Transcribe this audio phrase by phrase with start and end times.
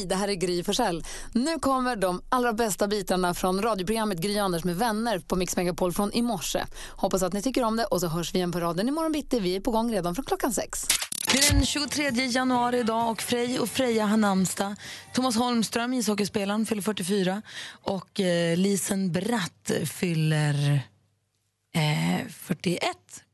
[0.00, 1.04] Hej, det här är Gry Forssell.
[1.32, 5.92] Nu kommer de allra bästa bitarna från radioprogrammet Gry Anders med vänner på Mix Megapol
[5.92, 6.64] från i morse.
[6.90, 9.40] Hoppas att ni tycker om det och så hörs vi igen på raden imorgon bitti.
[9.40, 10.86] Vi är på gång redan från klockan sex.
[11.32, 14.76] Det är den 23 januari idag och Frej och Freja har namnsdag.
[15.14, 17.42] Thomas Holmström, ishockeyspelaren, fyller 44
[17.82, 20.82] och eh, Lisen Bratt fyller
[21.74, 22.82] eh, 41.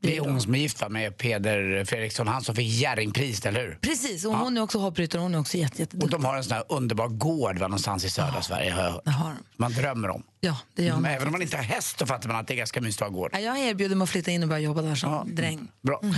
[0.01, 0.29] Det blir är då.
[0.29, 3.77] hon som är gift med Peder Fredriksson, han som fick Jerringpriset, eller hur?
[3.81, 6.53] Precis, och hon är också hoppryttare hon är också jätte, Och de har en sån
[6.57, 9.01] här underbar gård va, någonstans i södra Sverige har jag hört.
[9.05, 9.37] Det har de.
[9.55, 10.23] Man drömmer om.
[10.39, 11.11] Ja, det gör Men man.
[11.11, 13.07] även om man inte har häst så fattar man att det är ganska mysigt att
[13.07, 13.29] ha gård.
[13.33, 15.67] Ja, Jag erbjuder mig att flytta in och börja jobba där som dräng.
[15.81, 16.01] Bra.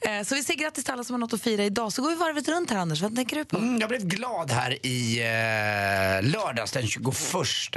[0.00, 1.92] Eh, så vi säger grattis till alla som har något att fira idag.
[1.92, 3.56] Så går vi varvet runt här Anders, vad tänker du på?
[3.56, 7.14] Mm, jag blev glad här i eh, lördags den 21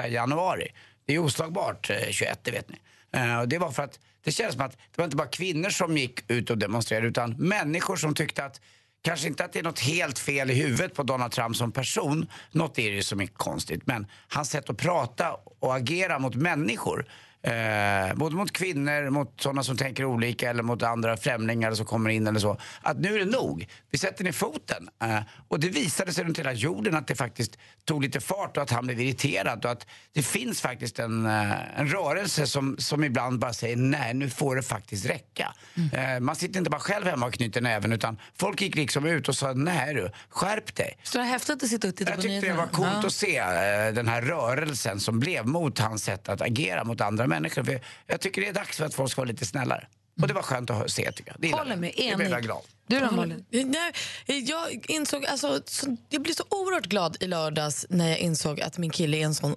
[0.10, 0.68] januari.
[1.08, 2.76] Det är oslagbart eh, 21, det vet ni.
[3.16, 5.98] Uh, det var för att det känns som att det var inte bara kvinnor som
[5.98, 8.62] gick ut och demonstrerade utan människor som tyckte att
[9.06, 12.28] Kanske inte att det är något helt fel i huvudet på Donald Trump som person.
[12.52, 13.82] Något är det ju som är konstigt.
[13.86, 17.06] Men hans sätt att prata och agera mot människor.
[17.46, 22.10] Eh, både mot kvinnor, mot sådana som tänker olika eller mot andra främlingar som kommer
[22.10, 22.58] in eller så.
[22.82, 23.68] Att nu är det nog.
[23.92, 24.90] Vi sätter ner foten.
[25.04, 28.64] Eh, och det visade sig runt hela jorden att det faktiskt tog lite fart och
[28.64, 29.66] att han blev irriterad.
[29.66, 34.14] Och att det finns faktiskt en, eh, en rörelse som, som ibland bara säger nej,
[34.14, 35.54] nu får det faktiskt räcka.
[35.94, 39.30] Eh, man sitter inte bara själv hemma och knyter näven utan folk gick liksom ut
[39.30, 40.98] och sa nej du, skärp dig.
[41.04, 43.08] Så det är häftigt att sitta och titta Jag på tyckte det var coolt Ja.
[43.08, 47.28] att se eh, den här rörelsen som blev mot hans sätt att agera mot andra
[47.28, 47.35] människor.
[47.44, 49.88] För jag tycker det är dags för att folk ska vara lite snällare.
[50.22, 51.42] Och det var skönt att se tycker jag.
[51.42, 52.44] Det Håller med, Det blev jag enig.
[52.44, 52.62] glad.
[52.88, 53.46] Du då Malin?
[53.52, 53.94] Nej,
[54.28, 58.78] jag insåg, alltså, så, jag blev så oerhört glad i lördags när jag insåg att
[58.78, 59.56] min kille är en sån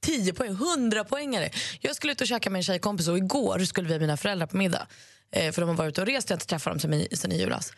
[0.00, 1.50] 10 poäng, 100 poängare.
[1.80, 4.46] Jag skulle ut och käka med en tjejkompis och igår skulle vi ha mina föräldrar
[4.46, 4.86] på middag.
[5.32, 7.08] Eh, för de har varit ute och rest jag har inte träffat dem sen i,
[7.12, 7.72] sen i julas.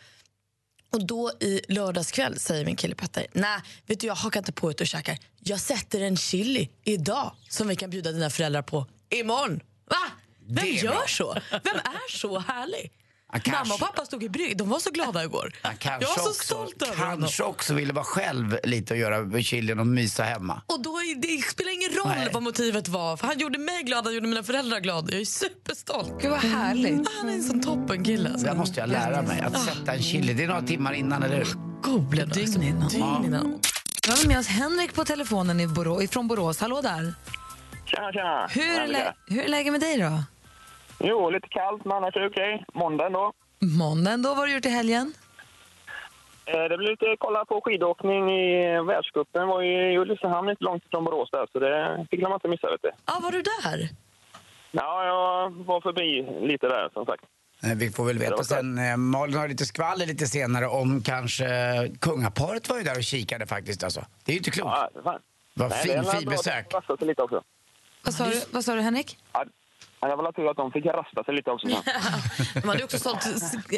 [0.93, 4.71] Och då i lördagskväll säger min kille Petter, nej vet du jag hakar inte på
[4.71, 5.17] ut och käkar.
[5.39, 8.85] Jag sätter en chili idag som vi kan bjuda dina föräldrar på
[9.19, 9.59] imorgon.
[9.89, 9.97] Va?
[10.49, 11.33] Vem gör så?
[11.51, 12.91] Vem är så härlig?
[13.33, 13.51] Kanske.
[13.51, 15.53] Mamma och pappa stod i brygg, de var så glada igår.
[15.83, 17.19] Jag var så också, stolt över honom.
[17.21, 20.61] Kanske också ville vara själv lite och göra chilin och mysa hemma.
[20.67, 22.29] Och då, är- det spelar ingen roll Nej.
[22.33, 25.11] vad motivet var, för han gjorde mig glad, han gjorde mina föräldrar glada.
[25.11, 26.21] Jag är superstolt.
[26.21, 27.07] Gud vad härligt.
[27.19, 28.29] Han är en sån toppenkille.
[28.29, 28.45] Alltså.
[28.47, 30.33] Det måste jag lära mig, att sätta en chili.
[30.33, 31.47] Det är några timmar innan, eller hur?
[31.83, 32.33] Googla då.
[32.33, 32.89] Dygn innan.
[32.89, 33.59] Dygn innan.
[34.05, 36.59] Vi har med oss Henrik på telefonen i Borå, från Borås.
[36.59, 37.13] Hallå där.
[37.91, 38.47] Tjena, tjena.
[38.47, 40.23] Hur lä- hur är läget med dig då?
[40.99, 42.65] Jo, lite kallt, men annars är det okej.
[42.73, 43.33] Måndag ändå.
[43.79, 45.13] Måndagen då, vad har du gjort i helgen?
[46.45, 49.47] Eh, Det blir lite kolla på skidåkning i världscupen.
[49.47, 52.71] var i Ulricehamn, inte långt ifrån Borås där, så det fick man inte missa.
[52.71, 52.91] Vet du.
[53.05, 53.89] Ja, var du där?
[54.71, 57.23] Ja, jag var förbi lite där, som sagt.
[57.63, 58.77] Eh, Vi får väl veta sen.
[58.77, 61.45] eh, Malin har lite skvaller lite senare om kanske
[61.99, 64.05] kungaparet var ju där och kikade faktiskt alltså.
[64.25, 64.77] Det är ju inte klokt.
[65.03, 65.19] Ja.
[65.53, 66.73] Vad fin, fin besök.
[68.03, 69.17] Vad sa du, vad sa du Henrik?
[69.33, 71.67] Ja, jag vill ha tur att de fick rasta sig lite också.
[72.61, 73.25] De hade också sålt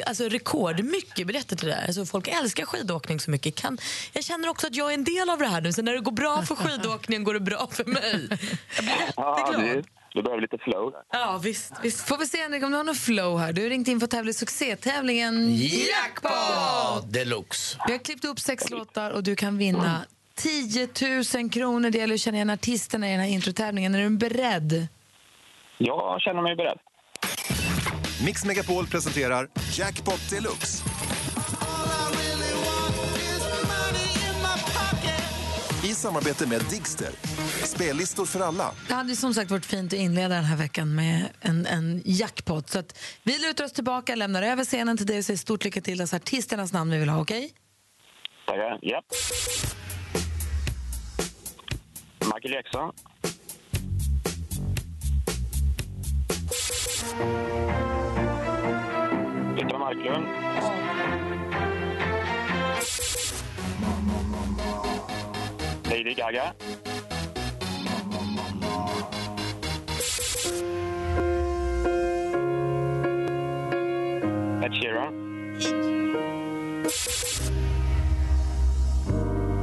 [0.08, 1.86] alltså, rekordmycket biljetter till det där.
[1.86, 3.56] Alltså, folk älskar skidåkning så mycket.
[3.56, 3.78] Kan,
[4.14, 6.00] jag känner också att jag är en del av det här nu, så när det
[6.00, 8.28] går bra för skidåkningen går det bra för mig.
[8.76, 9.76] Jag blir Ja, jätteglad.
[9.76, 9.84] det,
[10.14, 10.94] det behöver lite flow.
[11.12, 11.74] Ja, visst.
[11.82, 12.08] visst.
[12.08, 13.54] Får vi se Henrik om du har någon flow här.
[13.54, 17.78] Du har ringt in för att tävla i succétävlingen Jackpot deluxe!
[17.88, 20.88] Vi har klippt upp sex låtar och du kan vinna 10
[21.42, 21.90] 000 kronor.
[21.90, 23.96] Det gäller att känna igen artisterna i den här introtävlingen.
[23.96, 24.88] Är du beredd?
[25.78, 26.78] Jag känner mig beredd.
[28.26, 30.84] Mix Megapol presenterar Jackpot Deluxe.
[35.84, 37.10] I samarbete med Digster.
[37.64, 38.72] Spellistor för alla.
[38.88, 42.70] Det hade som sagt varit fint att inleda den här veckan med en, en jackpot.
[42.70, 45.82] Så att vi lutar oss tillbaka, lämnar över scenen till dig och säger stort lycka
[45.82, 46.02] till.
[46.02, 47.52] Alltså artisternas namn vi vill ha, okej?
[48.48, 48.80] Tackar.
[48.82, 49.06] Japp.
[52.34, 52.92] Michael Jackson.
[59.56, 60.26] Petra Marklund.
[65.92, 66.56] Lady Gaga.
[74.64, 75.14] Ed Sheeran.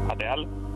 [0.09, 0.70] Adele.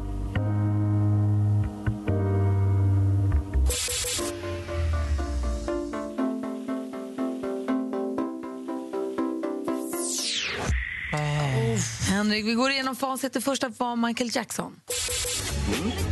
[12.42, 13.32] Vi går igenom facit.
[13.32, 14.80] Det första var Michael Jackson.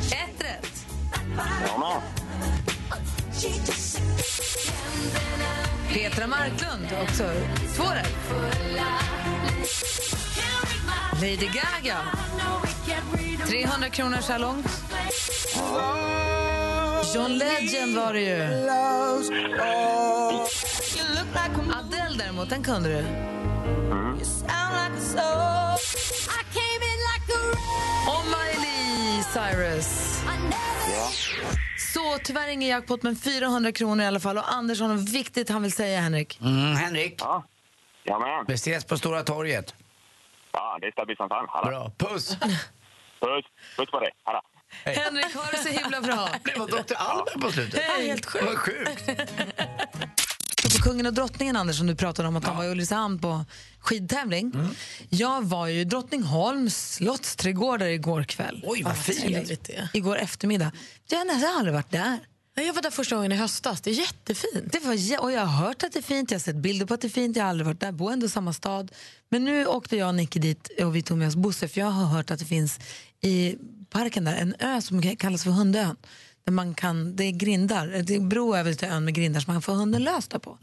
[0.07, 0.85] Ett rätt.
[1.67, 2.03] Ja.
[5.89, 7.31] Petra Marklund, också
[7.77, 8.17] två rätt.
[11.15, 11.99] Lady Gaga.
[13.47, 14.67] 300 kronor så här långt.
[17.15, 18.43] John Legend var det ju.
[21.75, 23.05] Adele däremot, den kunde du.
[25.15, 25.72] Och
[29.33, 30.21] Cyrus.
[31.95, 34.39] Så tyvärr ingen jackpot, men 400 kronor i alla fall.
[34.39, 36.39] Och Anders har något viktigt han vill säga, Henrik.
[36.41, 37.45] Mm, Henrik, Ja.
[38.05, 38.45] Ja, men.
[38.49, 39.75] vi ses på Stora torget.
[40.53, 41.47] Ja, det är stabilt som fan.
[41.49, 41.69] Hallå.
[41.99, 42.37] Bra, puss!
[43.21, 43.45] Puss.
[43.77, 44.11] Puss på dig.
[44.25, 44.41] Hallå.
[44.85, 46.29] Henrik, ha det så himla bra.
[46.45, 46.95] Det var Dr.
[46.97, 47.81] Alban på slutet.
[47.83, 48.09] Hej.
[48.09, 48.45] Helt sjukt.
[48.45, 49.03] Vad sjukt.
[50.77, 53.45] På Kungen och drottningen, Anders, som du pratade om att han var i Ulricehamn på
[53.79, 54.53] skidtävling.
[55.09, 58.65] Jag var ju i Drottningholms slottsträdgårdar igår kväll.
[58.67, 59.69] Oj, vad fint.
[59.93, 60.73] Igår eftermiddag.
[61.11, 62.19] Jag har nästan aldrig varit där.
[62.55, 63.81] Ja, Jag var där första gången i höstas.
[63.81, 64.73] Det är jättefint.
[64.73, 66.95] Det var, och jag har hört att det är fint, jag har sett bilder på
[66.95, 68.93] att det är fint, jag har aldrig varit där, bor ändå i samma stad.
[69.29, 71.87] Men nu åkte jag och Nicky dit och vi tog med oss Bosse för jag
[71.87, 72.81] har hört att det finns
[73.21, 73.57] i
[73.91, 75.97] parken där en ö som kallas för Hundön.
[76.45, 79.53] Där man kan, det är grindar, det är bro över till ön med grindar som
[79.53, 80.59] man kan få hunden lös där på.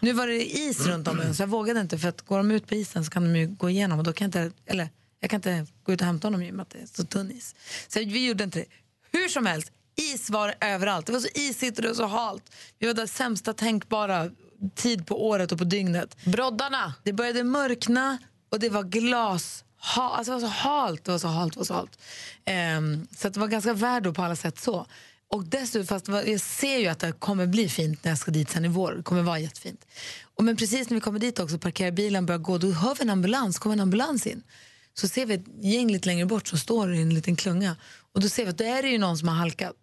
[0.00, 2.50] Nu var det is runt om ön så jag vågade inte för att går de
[2.50, 4.88] ut på isen så kan de ju gå igenom och då kan jag inte, eller
[5.20, 7.04] jag kan inte gå ut och hämta honom i och med att det är så
[7.04, 7.54] tunn is.
[7.88, 8.66] Så vi gjorde inte det.
[9.12, 11.06] Hur som helst, is var överallt.
[11.06, 12.42] Det var så isigt och det var så halt.
[12.78, 14.30] Vi var där sämsta tänkbara
[14.74, 16.24] tid på året och på dygnet.
[16.24, 16.94] Broddarna.
[17.02, 18.18] Det började mörkna
[18.50, 19.64] och det var glas.
[19.96, 21.98] Ha, alltså det var så halt, det var så halt, det var så halt.
[22.44, 24.86] Ehm, så det var ganska värd på alla sätt så.
[25.32, 28.50] Och dessutom, fast jag ser ju att det kommer bli fint när jag ska dit
[28.50, 28.92] sen i vår.
[28.92, 29.86] Det kommer vara jättefint.
[30.34, 33.02] Och men precis när vi kommer dit också, parkerar bilen, börjar gå, då hör vi
[33.02, 34.42] en ambulans, kommer en ambulans in.
[34.94, 37.76] Så ser vi ett gäng lite längre bort som står i en liten klunga.
[38.12, 39.76] Och då ser vi att det är det ju någon som har halkat.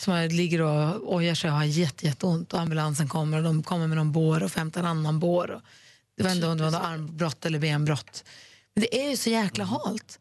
[0.00, 2.52] Som har, ligger och ojar sig och har jätte, jätteont.
[2.52, 5.50] Och ambulansen kommer och de kommer med någon bår och hämtar en annan bår.
[5.50, 5.60] Och
[6.16, 8.24] det var ändå om det var armbrott eller benbrott.
[8.74, 10.18] Men det är ju så jäkla halt.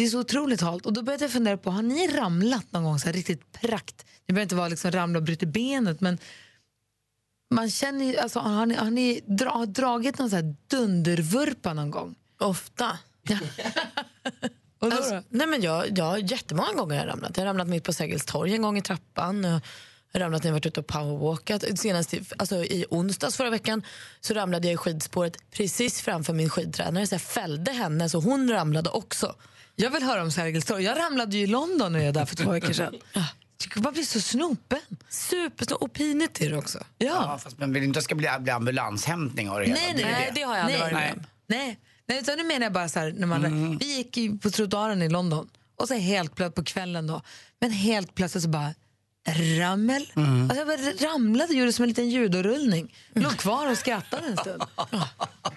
[0.00, 0.86] Det är så otroligt halt.
[0.86, 4.06] Och då började jag fundera på, har ni ramlat någon gång så här riktigt prakt?
[4.26, 6.18] Det behöver inte vara liksom ramla och bryta benet, men
[7.54, 11.74] man känner ju, alltså, har ni, har ni dra, har dragit någon så här dundervurpa
[11.74, 12.14] någon gång?
[12.38, 12.98] Ofta.
[14.78, 15.22] Och då, Alltså, då?
[15.28, 17.36] nej men jag, jag, jättemånga gånger har jag ramlat.
[17.36, 19.44] Jag har ramlat mitt på Sergels torg en gång i trappan.
[19.44, 19.60] Jag
[20.12, 21.78] har ramlat när jag varit ute och powerwalkat.
[21.78, 23.82] Senast i, alltså i onsdags förra veckan
[24.20, 27.06] så ramlade jag i skidspåret precis framför min skidtränare.
[27.06, 29.34] Så jag fällde henne så hon ramlade också.
[29.80, 30.84] Jag vill höra om Sergels torg.
[30.84, 32.94] Jag ramlade ju i London när jag där för två veckor sedan.
[33.58, 34.78] Tycker man blir så snopen.
[35.08, 36.78] Supersnå och pinigt är det också.
[36.98, 37.06] Ja.
[37.06, 39.80] Ja, fast man vill inte att det ska bli, bli ambulanshämtning av det hela.
[39.80, 40.40] Nej, nej, det.
[40.40, 41.08] det har jag aldrig nej, varit nej.
[41.08, 41.26] med om.
[41.46, 45.02] Nej, nej utan nu menar jag bara så här, när man, vi gick på trottoaren
[45.02, 47.22] i London och så helt plötsligt på kvällen då,
[47.60, 48.74] men helt plötsligt så bara
[49.60, 50.06] rammel.
[50.14, 52.94] Alltså jag bara ramlade, gjorde som en liten judorullning.
[53.14, 54.62] Låg kvar och skrattade en stund.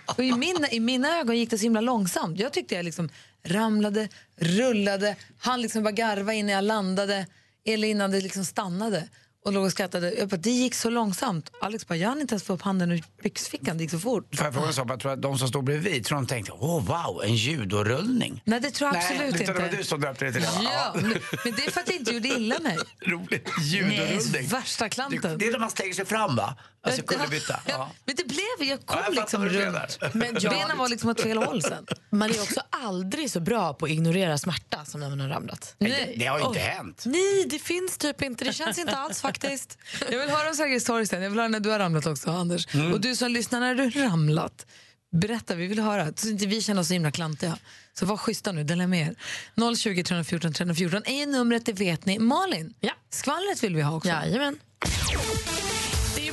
[0.05, 2.39] Och i, mina, I mina ögon gick det så himla långsamt.
[2.39, 3.09] Jag tyckte jag liksom
[3.45, 7.27] ramlade, rullade, han liksom bara garva innan jag landade
[7.65, 9.09] eller innan det liksom stannade
[9.45, 10.13] och låg och skrattade.
[10.13, 11.51] Jag bara, det gick så långsamt.
[11.61, 14.35] Alex bara, jag hann inte ens få upp handen ur byxfickan, det gick så fort.
[14.35, 14.89] Får jag fråga en sak?
[14.91, 18.41] Jag tror att de som stod bredvid tror de tänkte, åh wow, en judorullning.
[18.45, 19.43] Nej, det tror jag absolut Nej, inte.
[19.43, 20.49] utan det var du som döpte det till det.
[20.63, 21.03] Ja, men,
[21.43, 22.77] men det är för att jag inte gjorde illa mig.
[23.05, 23.49] Roligt.
[23.57, 24.47] Nej, Judorullning.
[24.47, 25.37] värsta Det, klanten.
[25.37, 26.57] det är när man stänger sig fram va?
[26.85, 27.59] Alltså kullerbytta.
[27.65, 27.91] Ja, Ja.
[28.05, 29.97] men det blev, jag kom Ja, jag liksom vad du runt.
[30.13, 31.85] Men jag- Benen var liksom åt fel håll sen.
[32.09, 35.75] Man är också aldrig så bra på att ignorera smärta som när man har ramlat.
[35.77, 36.65] Det, det har ju inte Oj.
[36.65, 37.03] hänt.
[37.05, 38.45] Nej, det finns typ inte.
[38.45, 39.77] Det känns inte alls faktiskt.
[40.11, 41.21] Jag vill höra om Sergels torg sen.
[41.21, 42.67] Jag vill höra när du har ramlat också, Anders.
[42.93, 44.65] Och du som lyssnar, när du har ramlat,
[45.11, 46.13] berätta, vi vill höra.
[46.15, 47.57] Så inte vi känner oss så himla klantiga.
[47.93, 49.15] Så var schyssta nu, dela med
[49.57, 49.75] er.
[49.75, 52.19] 020 314 314 är numret, det vet ni.
[52.19, 52.91] Malin, Ja.
[53.09, 54.09] skvallret vill vi ha också.
[54.09, 54.59] Jajamän.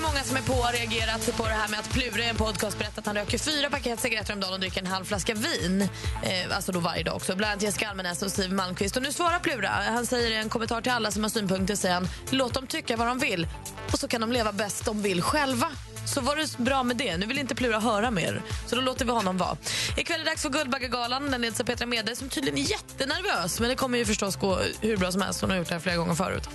[0.00, 2.24] Är ju många som är på och har reagerat på det här med att Plura
[2.24, 4.86] i en podcast berättat att han röker fyra paket cigaretter om dagen och dricker en
[4.86, 5.88] halv flaska vin.
[6.22, 7.36] Eh, alltså då varje dag också.
[7.36, 8.96] Bland annat Jessica Almenäs och Siw Malmkvist.
[8.96, 9.68] Och nu svarar Plura.
[9.68, 12.96] Han säger i en kommentar till alla som har synpunkter säger han, låt dem tycka
[12.96, 13.48] vad de vill
[13.92, 15.66] och så kan de leva bäst de vill själva.
[16.14, 17.16] Så var det bra med det.
[17.16, 19.56] Nu vill inte Plura höra mer, så då låter vi honom vara.
[19.96, 21.30] Ikväll är det dags för Guldbaggegalan.
[21.30, 23.60] Den leds av Petra Mede som tydligen är jättenervös.
[23.60, 25.40] Men det kommer ju förstås gå hur bra som helst.
[25.40, 26.48] Hon har gjort det här flera gånger förut.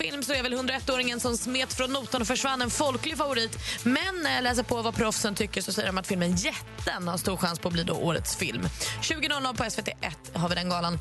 [0.00, 3.58] Film så är väl 101-åringen som smet från notan och försvann en folklig favorit.
[3.84, 7.18] Men när jag läser på vad proffsen tycker så säger de att filmen Jätten har
[7.18, 8.62] stor chans på att bli då årets film.
[9.02, 10.98] 20.00 på SVT1 har vi den galan.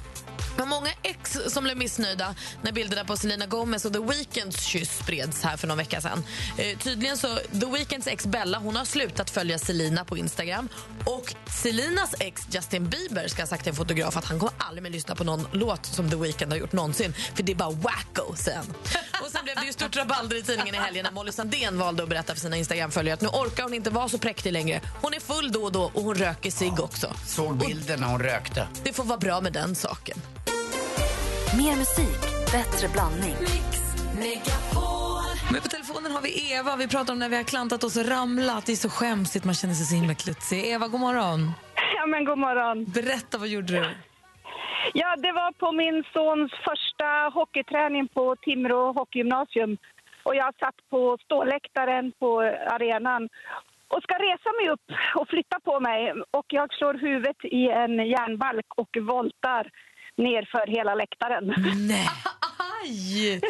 [0.55, 4.63] Det var många ex som blev missnöjda när bilderna på Selena Gomez och The Weeknds
[4.63, 6.23] kyss spreds här för någon vecka sedan.
[6.57, 10.69] Eh, tydligen så, The Weeknds ex Bella hon har slutat följa Selena på Instagram
[11.05, 14.83] och Selinas ex Justin Bieber ska ha sagt till en fotograf att han kommer aldrig
[14.83, 17.69] mer lyssna på någon låt som The Weeknd har gjort någonsin för det är bara
[17.71, 18.73] wacko, säger han.
[19.21, 22.03] Och sen blev det ju stort rabalder i tidningen i helgen när Molly Sandén valde
[22.03, 24.81] att berätta för sina Instagram-följare att nu orkar hon inte vara så präktig längre.
[25.01, 27.13] Hon är full då och då och hon röker cigg också.
[27.27, 28.67] Såg bilden när hon rökte.
[28.83, 30.21] Det får vara bra med den saken.
[31.57, 33.35] Mer musik, bättre blandning.
[35.51, 36.75] Men på telefonen har vi Eva.
[36.75, 38.65] Vi pratar om när vi har klantat oss och ramlat.
[38.65, 40.59] Det är så skämsigt, man känner sig så himla klutsig.
[40.73, 41.51] Eva, god morgon.
[41.97, 42.85] Ja, men god morgon.
[42.85, 43.85] Berätta, vad gjorde du?
[44.93, 49.77] Ja, det var på min sons första hockeyträning på Timrå hockeygymnasium.
[50.23, 52.41] Och jag satt på ståläktaren på
[52.75, 53.29] arenan
[53.93, 56.13] och ska resa mig upp och flytta på mig.
[56.31, 59.63] Och jag slår huvudet i en järnbalk och voltar
[60.23, 61.53] nerför hela läktaren.
[61.87, 62.07] Nej!
[62.83, 63.41] Aj!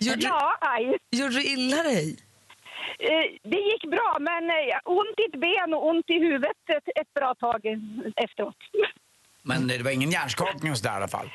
[0.00, 0.96] Gjorde, Ja, aj.
[1.10, 2.16] gjorde du illa dig?
[2.98, 6.88] Eh, Det gick bra, men eh, ont i ett ben och ont i huvudet ett,
[7.00, 7.60] ett bra tag
[8.16, 8.56] efteråt.
[9.48, 11.30] Men det var ingen hjärnskakning hos där i alla fall.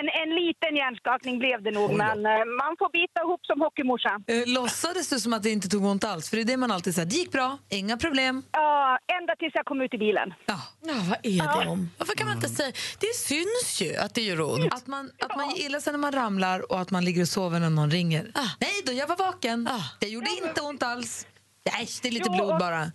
[0.00, 4.20] En, en liten hjärnskakning blev det nog, men eh, man får bita ihop som hockeymorsa.
[4.26, 6.30] Eh, låtsades du som att det inte tog ont alls?
[6.30, 7.08] För det är det man alltid säger.
[7.10, 8.42] Det gick bra, inga problem.
[8.52, 10.34] Ja, ända tills jag kom ut i bilen.
[10.46, 10.58] Ja.
[10.86, 11.90] Ja, vad är det om?
[11.98, 12.72] Varför kan man inte säga...
[13.00, 14.74] Det syns ju att det gör ont.
[14.74, 17.60] Att man, att man gillar sig när man ramlar och att man ligger och sover
[17.60, 18.30] när någon ringer.
[18.34, 18.48] Ah.
[18.60, 19.68] Nej då, jag var vaken.
[19.70, 19.84] Ah.
[20.00, 21.26] Det gjorde inte ont alls.
[21.72, 22.92] Nej, det är lite Jo, blod och- bara.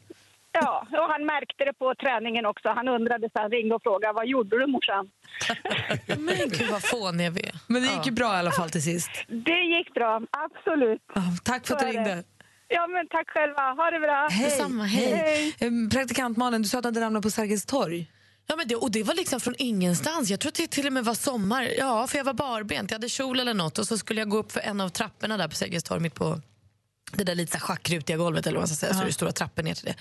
[0.61, 2.69] Ja, och han märkte det på träningen också.
[2.69, 5.09] Han undrade så han ringde och frågade vad gjorde du morsan?
[6.27, 7.55] Men gud vad fåniga vi är.
[7.67, 9.09] Men det gick ju bra i alla fall till sist.
[9.27, 11.01] Det gick bra, absolut.
[11.15, 12.23] Ja, tack för att du ringde.
[12.69, 13.61] Ja, men tack själva.
[13.61, 14.27] Ha det bra.
[14.31, 14.45] Hej.
[14.45, 15.55] Detsamma, hej.
[15.59, 18.11] Eh, Praktikant Malin, du sa att du hade ramlat på Sergels torg.
[18.47, 20.29] Ja, men det, och det var liksom från ingenstans.
[20.29, 21.67] Jag tror att det till och med var sommar.
[21.77, 22.91] Ja, för jag var barbent.
[22.91, 25.37] Jag hade kjol eller något och så skulle jag gå upp för en av trapporna
[25.37, 26.41] där på Sergels torg mitt på
[27.11, 28.93] det där lite schackrutiga golvet eller vad man ska säga.
[28.93, 29.95] Så det är stora trappor ner till det.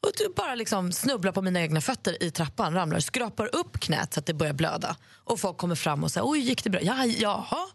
[0.00, 4.14] Och du bara liksom snubblar på mina egna fötter i trappan, ramlar, skrapar upp knät
[4.14, 4.96] så att det börjar blöda.
[5.24, 6.80] Och folk kommer fram och säger oj gick det bra?
[6.82, 7.66] Ja, jaha.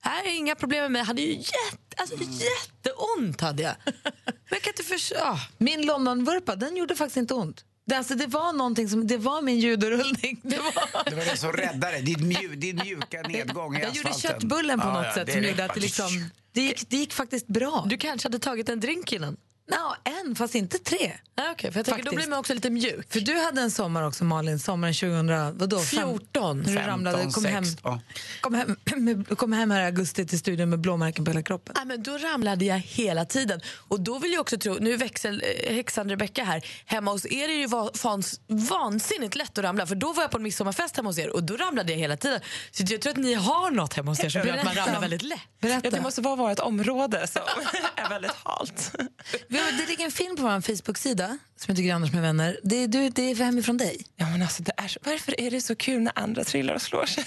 [0.00, 0.98] Här är inga problem med mig.
[1.00, 3.40] Jag hade ju jätte, alltså, jätteont.
[3.40, 3.74] Hade jag.
[4.24, 5.14] Men jag kan inte förstå.
[5.22, 5.40] Ah.
[5.58, 7.64] Min Londonvurpa, den gjorde faktiskt inte ont.
[7.86, 10.40] Det, alltså, det var någonting som, det var min judorullning.
[10.42, 12.00] Det var, Det var det som räddade.
[12.00, 14.40] Din, mju, din mjuka nedgång i jag gjorde asfalten.
[14.40, 16.96] köttbullen på Ja, något ja, sätt det som gjorde att det liksom, det gick, det
[16.96, 17.84] gick faktiskt bra.
[17.88, 19.36] Du kanske hade tagit en drink innan?
[19.70, 21.12] Ja, en, fast inte tre.
[21.36, 23.12] Ja, okay, för jag tänker, då blir man också lite mjuk.
[23.12, 25.78] För du hade en sommar också, Malin, sommaren 2000, vadå?
[25.80, 26.60] Fem- 14.
[26.60, 28.00] När du ramlade, kom hem, 16.
[28.40, 31.74] kom, hem, med- kom hem här i augusti till studion med blåmärken på hela kroppen.
[31.78, 33.60] Ja, men då ramlade jag hela tiden.
[33.88, 37.26] Och då vill jag också tro, nu är växel, eh, häxan Rebecka här, hemma hos
[37.26, 39.86] er är det ju va- fans, vansinnigt lätt att ramla.
[39.86, 42.16] För då var jag på en midsommarfest hemma hos er och då ramlade jag hela
[42.16, 42.40] tiden.
[42.70, 45.00] Så jag tror att ni har något hemma hos er som gör att man ramlar
[45.00, 45.40] väldigt lätt.
[45.60, 45.80] Berätta.
[45.86, 47.42] Ja, det måste vara vårt område som
[47.96, 48.92] är väldigt halt.
[49.54, 52.60] Det ligger en film på vår Facebook-sida som heter Grannars med vänner.
[52.62, 54.06] Det är, du, det är hemifrån dig.
[54.16, 56.82] Ja, men alltså, det är så, varför är det så kul när andra trillar och
[56.82, 57.24] slår sig?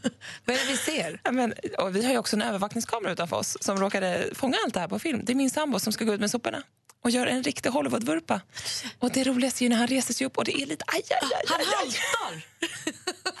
[0.44, 1.20] Vad är det vi ser?
[1.24, 4.74] Ja, men, och vi har ju också en övervakningskamera utanför oss som råkade fånga allt
[4.74, 5.20] det här på film.
[5.24, 6.62] Det är min sambo som ska gå ut med soporna
[7.04, 8.40] och gör en riktig Hollywoodvurpa.
[8.98, 11.02] Och det roligaste är ju när han reser sig upp och det är lite aj,
[11.10, 11.74] aj, aj, Han aj, aj.
[11.76, 12.46] haltar!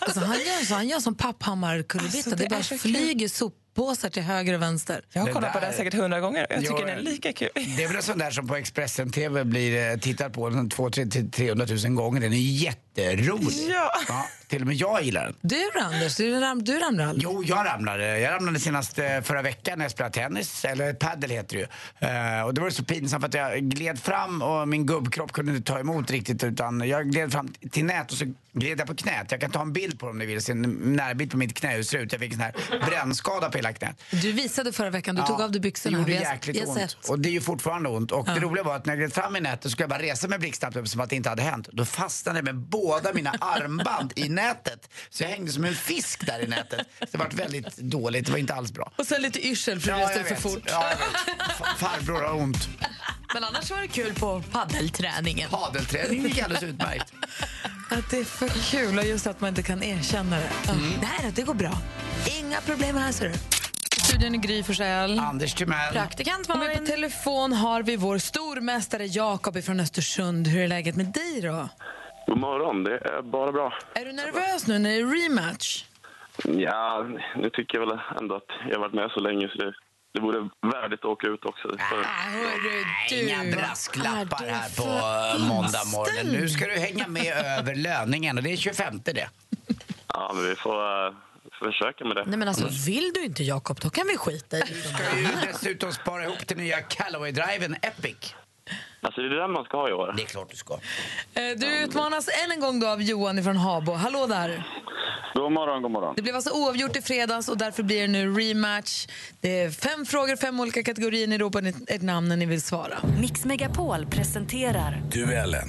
[0.02, 2.16] Alltså, han gör så, han gör som Papphammar-kullerbytta.
[2.16, 5.04] Alltså, det, det bara är så soppåsar till höger och vänster.
[5.12, 6.98] Jag har Det kollat på där- det här säkert hundra gånger jag tycker Jo, den
[6.98, 7.48] är lika kul.
[7.54, 11.66] Det är väl en sån där som på Expressen TV blir eh, tittad på 200
[11.84, 12.20] 000 gånger.
[12.20, 13.70] Den är jätterolig.
[14.08, 14.26] Ja.
[14.50, 15.34] Till och med jag gillar den.
[15.40, 16.16] Du då, Anders?
[16.16, 17.24] Du, ram, du ramlar aldrig?
[17.24, 18.18] Jo, jag ramlade.
[18.18, 22.38] Jag ramlade senast eh, förra veckan när jag spelade tennis, eller padel heter det ju.
[22.38, 25.52] Eh, och det var så pinsamt för att jag gled fram och min gubbkropp kunde
[25.56, 28.94] inte ta emot riktigt utan jag gled fram till nät och så gled jag på
[28.94, 29.26] knät.
[29.30, 30.62] Jag kan ta en bild på det om ni vill, se en
[30.96, 32.12] närbild på mitt knä hur ser ut.
[32.12, 32.54] Jag fick en här
[32.86, 34.02] brännskada på hela knät.
[34.10, 35.98] Du visade förra veckan, du tog av dig byxorna.
[35.98, 36.78] Det gjorde jäkligt har ont.
[36.78, 37.08] sett.
[37.08, 38.12] Och det är ju fortfarande ont.
[38.12, 40.02] Och det roliga var att när jag gled fram i nätet så skulle jag bara
[40.02, 41.68] resa mig blixtsnabbt som att det inte hade hänt.
[41.72, 44.39] Då fastnade jag med båda mina armband i nätet.
[45.10, 46.86] Så jag hängde som en fisk där i nätet.
[47.00, 48.92] Så det var väldigt dåligt, det var inte alls bra.
[48.96, 50.62] Och sen lite yrsel för Ja, för fort.
[50.66, 50.92] Ja,
[51.76, 52.68] Farbror har ont.
[53.34, 55.50] Men annars var det kul på paddelträningen.
[55.50, 57.12] Padelträning gick alldeles utmärkt.
[57.90, 60.50] Att det är för kul och just att man inte kan erkänna det.
[61.02, 61.78] Nej, det går bra.
[62.38, 63.34] Inga problem här, ser du.
[64.04, 65.18] Studion är Gry Forssell.
[65.18, 65.92] Anders Timell.
[65.92, 66.86] Praktikant Och med på Malin.
[66.86, 70.46] telefon har vi vår stormästare Jakob från Östersund.
[70.48, 71.68] Hur är läget med dig då?
[72.30, 73.74] God morgon, det är bara bra.
[73.94, 75.84] Är du nervös nu när det är rematch?
[76.44, 77.06] Ja,
[77.36, 79.74] nu tycker jag väl ändå att jag har varit med så länge så det,
[80.14, 81.68] det vore värdigt att åka ut också.
[81.68, 86.32] För, Hörru Inga brasklappar är det här på måndag morgon.
[86.32, 89.28] Nu ska du hänga med över löningen och det är 25 det.
[90.06, 91.14] ja, men vi får, eh,
[91.62, 92.24] försöka med det.
[92.26, 95.28] Nej men alltså vill du inte Jakob, då kan vi skita i Du ska ju
[95.46, 98.34] dessutom spara ihop till nya Callaway-driven Epic.
[99.02, 100.14] Alltså det är den man ska ha i år.
[100.16, 100.74] Det är klart du ska.
[100.74, 100.80] Eh,
[101.56, 103.92] Du utmanas än en gång då av Johan från Habo.
[103.92, 104.62] Hallå där!
[105.34, 106.14] God morgon, god morgon.
[106.16, 109.06] Det blev alltså oavgjort i fredags och därför blir det nu rematch.
[109.40, 111.26] Det är fem frågor, fem olika kategorier.
[111.26, 112.98] Ni ropar ett, ett namn när ni vill svara.
[113.20, 115.68] Mix Megapol presenterar Duellen.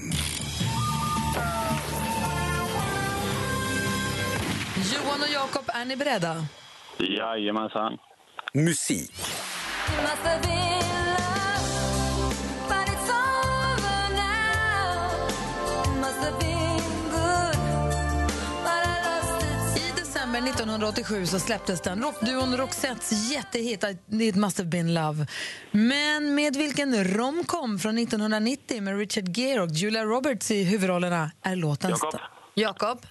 [4.93, 6.45] Johan och Jakob, är ni beredda?
[6.97, 7.97] Jajamensan.
[8.53, 9.13] Musik.
[20.31, 22.01] I december 1987 så släpptes den.
[22.01, 25.27] Rockduon Roxettes jättehit It must have been love.
[25.71, 31.55] Men med vilken romcom från 1990 med Richard Gere och Julia Roberts i huvudrollerna är
[31.55, 31.89] låten...
[31.89, 32.19] Jakob.
[32.55, 33.05] Jakob?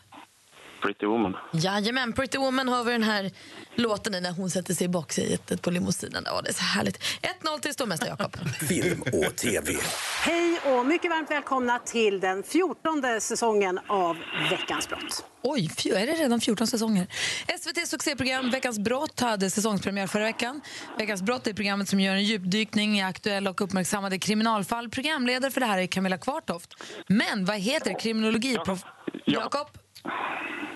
[0.82, 1.36] Pretty Woman.
[1.52, 3.30] Jajamän, Pretty Woman har vi den här
[3.74, 6.22] låten i när hon sätter sig i baksätet på limousinen.
[6.26, 6.98] Ja, det är så härligt.
[7.42, 8.36] 1-0 till stormästare Jakob.
[8.68, 9.76] Film och TV.
[10.22, 14.16] Hej och mycket varmt välkomna till den 14 säsongen av
[14.50, 15.24] Veckans brott.
[15.42, 17.06] Oj, är det redan 14 säsonger?
[17.46, 20.60] SVTs succéprogram Veckans brott hade säsongspremiär förra veckan.
[20.98, 24.88] Veckans brott är programmet som gör en djupdykning i aktuella och uppmärksammade kriminalfall.
[24.90, 26.74] Programledare för det här är Camilla Kvartoft.
[27.06, 28.56] Men vad heter kriminologi...
[29.24, 29.68] Jakob?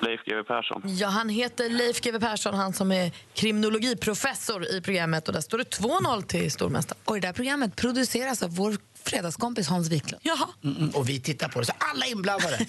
[0.02, 0.82] Leif GW Persson.
[0.84, 5.28] Ja, han heter Leif GW Persson, han som är kriminologiprofessor i programmet.
[5.28, 7.00] Och där står det 2-0 till stormästaren.
[7.04, 10.22] Och det där programmet produceras av vår fredagskompis Hans Wiklund.
[10.24, 10.48] Jaha.
[10.64, 12.56] Mm, mm, och vi tittar på det, så alla är inblandade.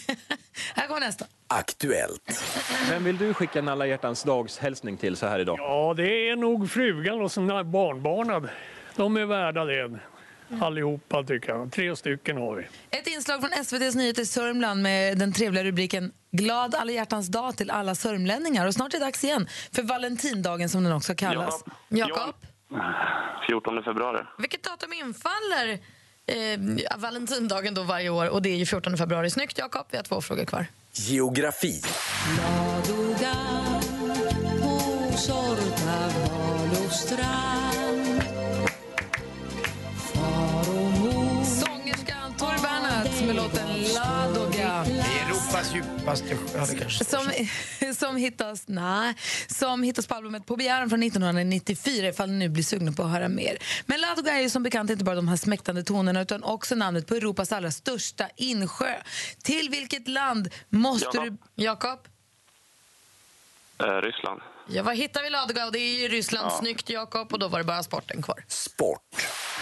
[0.75, 1.25] Här kommer nästa.
[1.47, 2.43] Aktuellt.
[2.89, 5.57] Vem vill du skicka en alla hjärtans dags hälsning till så här idag?
[5.59, 8.49] Ja, det är nog frugan och sina barnbarnad.
[8.95, 9.99] De är värda det.
[10.61, 11.71] Allihopa tycker jag.
[11.71, 12.67] Tre stycken har vi.
[12.97, 17.71] Ett inslag från SVTs Nyheter Sörmland med den trevliga rubriken Glad alla hjärtans dag till
[17.71, 18.67] alla sörmlänningar.
[18.67, 21.63] Och snart är det dags igen för Valentindagen som den också kallas.
[21.89, 22.35] Jakob?
[23.47, 24.23] 14 februari.
[24.39, 25.79] Vilket datum infaller
[26.25, 28.29] eh, Valentindagen då varje år?
[28.29, 29.29] Och det är ju 14 februari.
[29.29, 30.65] Snyggt Jakob, vi har två frågor kvar.
[30.93, 31.81] Geografi.
[36.95, 37.74] Sångerskan
[43.35, 44.83] låten Ladoga.
[44.85, 46.75] Det är Europas djupaste sjö.
[46.79, 47.31] Kanske Som,
[47.95, 49.13] som, hittas, nej,
[49.47, 53.11] som hittas på albumet På begäran från 1994 ifall ni nu blir sugna på att
[53.11, 53.57] höra mer.
[53.85, 57.07] Men Ladoga är ju som bekant inte bara de här smäktande tonerna utan också namnet
[57.07, 58.93] på Europas allra största insjö.
[59.43, 61.37] Till vilket land måste Jakob.
[61.55, 61.63] du...
[61.63, 61.99] Jakob?
[63.83, 64.41] Eh, Ryssland.
[64.67, 65.65] Ja, vad hittar vi Ladoga?
[65.65, 66.45] Och det är ju Ryssland.
[66.45, 66.49] Ja.
[66.49, 67.33] Snyggt Jakob.
[67.33, 68.43] Och då var det bara sporten kvar.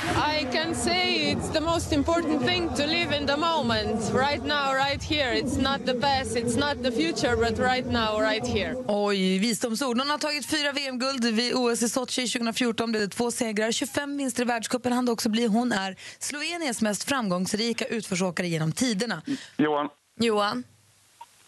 [0.05, 4.73] I can say it's the most important thing to live in the moment, right now,
[4.73, 5.33] right here.
[5.33, 8.75] It's not the past, it's not the future, but right now, right here.
[8.87, 9.97] Oj, visdomsord.
[9.97, 12.91] Någon har tagit fyra VM-guld vid OS i Sochi 2014.
[12.91, 14.93] Blev det två segrar, 25 vinster i världscupen.
[14.93, 15.45] Han det också bli.
[15.45, 19.21] Hon är Sloveniens mest framgångsrika utförsåkare genom tiderna.
[19.57, 19.89] Johan.
[20.19, 20.63] Johan?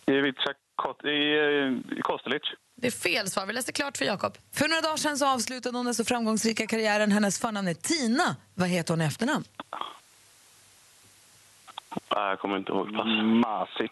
[0.07, 0.53] Ivica
[1.09, 2.43] i Kostelic.
[2.75, 3.45] Det är fel svar.
[3.45, 4.37] Vi läser klart för Jakob.
[4.53, 7.11] För några dagar sedan så avslutade hon den så framgångsrika karriären.
[7.11, 8.35] Hennes förnamn är Tina.
[8.53, 9.45] Vad heter hon i efternamn?
[12.15, 12.93] Nej, jag kommer inte ihåg.
[12.93, 13.07] Pass.
[13.23, 13.91] Masic.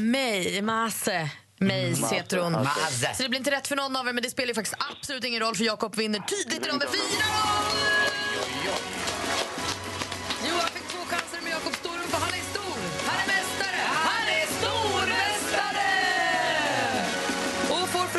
[0.00, 1.30] Mej, Mase.
[1.60, 2.14] Mase.
[2.14, 2.52] heter hon.
[2.52, 3.14] Mase.
[3.14, 5.24] Så det blir inte rätt för någon av er, men det spelar ju faktiskt absolut
[5.24, 6.98] ingen roll för Jakob vinner tydligt idag med 4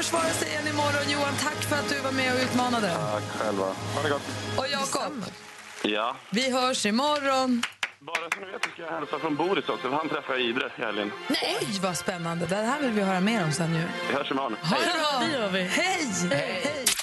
[0.06, 1.10] Och får försvara sig igen imorgon.
[1.12, 2.88] Johan, tack för att du var med och utmanade.
[3.12, 3.66] Tack själva.
[3.66, 4.22] Ha det gott.
[4.58, 5.26] Och Jakob,
[5.84, 6.16] Ja.
[6.30, 7.64] vi hörs imorgon.
[8.00, 10.72] Bara så ni vet ska jag hälsa från Boris också, han träffar jag i Idre
[10.78, 11.12] i helgen.
[11.28, 12.46] Nej, vad spännande.
[12.46, 13.84] Det här vill vi höra mer om sen ju.
[14.10, 14.56] Vi hörs imorgon.
[14.64, 15.28] Ha det bra.
[15.28, 15.64] Det gör vi.
[15.64, 16.08] Hej!
[16.32, 16.84] Hej!
[16.84, 16.95] I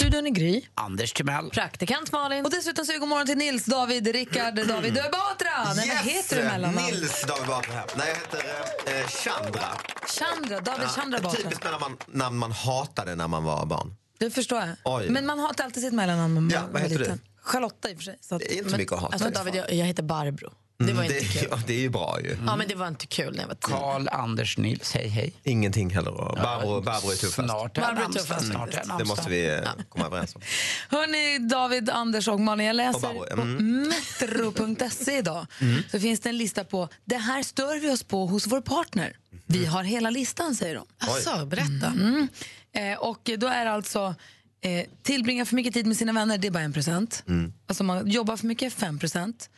[0.00, 0.62] studion är Gry.
[0.74, 1.50] Anders Timell.
[1.50, 2.44] Praktikant Malin.
[2.44, 5.74] Och dessutom säger vi god morgon till Nils, David, Rickard, David Batra.
[5.76, 6.86] Nej, vad heter du mellannamn?
[6.86, 7.84] Nils David Batra här.
[7.96, 9.66] Nej, jag heter eh, Chandra.
[10.06, 11.38] Chandra, David Chandra ett Batra.
[11.42, 13.94] typiskt mellannamn namn man hatade när man var barn.
[14.18, 14.68] Det förstår jag.
[14.84, 15.08] Oj.
[15.10, 17.20] Men man hatar alltid sitt mellannamn man Ja, vad heter liten.
[17.24, 17.42] du?
[17.42, 18.18] Charlotta i och för sig.
[18.20, 19.14] Så att, inte så mycket att hata.
[19.14, 20.52] Alltså, David, jag, jag heter Barbro.
[20.86, 21.48] Det var Mm, inte kul.
[21.50, 22.36] ja, det är ju bra ju.
[22.46, 23.70] Ja, men det var inte kul när jag var tio.
[23.76, 25.32] Karl Anders Nils, hej hej.
[25.44, 26.10] Ingenting heller.
[26.12, 27.34] Barbro, Barbro är tuffast.
[27.34, 28.98] Snart är Barbro är tuffast snart är.
[28.98, 30.42] Det måste vi eh, komma överens om.
[30.88, 33.88] Hörni, David, Anders och Malin, jag läser Barbro, på mm.
[33.88, 35.46] metro.se idag.
[35.60, 35.82] Mm.
[35.90, 39.16] Så finns det en lista på det här stör vi oss på hos vår partner.
[39.46, 40.86] Vi har hela listan, säger de.
[40.98, 41.86] Alltså, berätta.
[41.86, 42.28] Mm.
[42.72, 44.14] Eh, och då är det alltså
[44.62, 47.22] eh, tillbringa för mycket tid med sina vänner, det är bara en procent.
[47.28, 47.52] Mm.
[47.66, 49.50] Alltså man jobbar för mycket, 5 procent.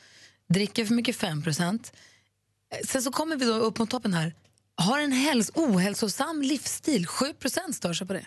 [0.52, 1.92] Dricker för mycket, 5 procent.
[2.74, 4.34] Eh, Sen så kommer vi då upp mot toppen här.
[4.74, 7.06] har en häls ohälsosam livsstil.
[7.06, 7.26] 7
[7.72, 8.26] stör sig på det.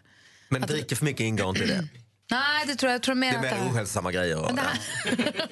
[0.50, 1.88] Men dricker för mycket ingår inte i det.
[2.32, 4.52] Nej, det tror jag, jag tror mer Det är att det mer ohälsosamma grejer.
[4.56, 4.80] det här-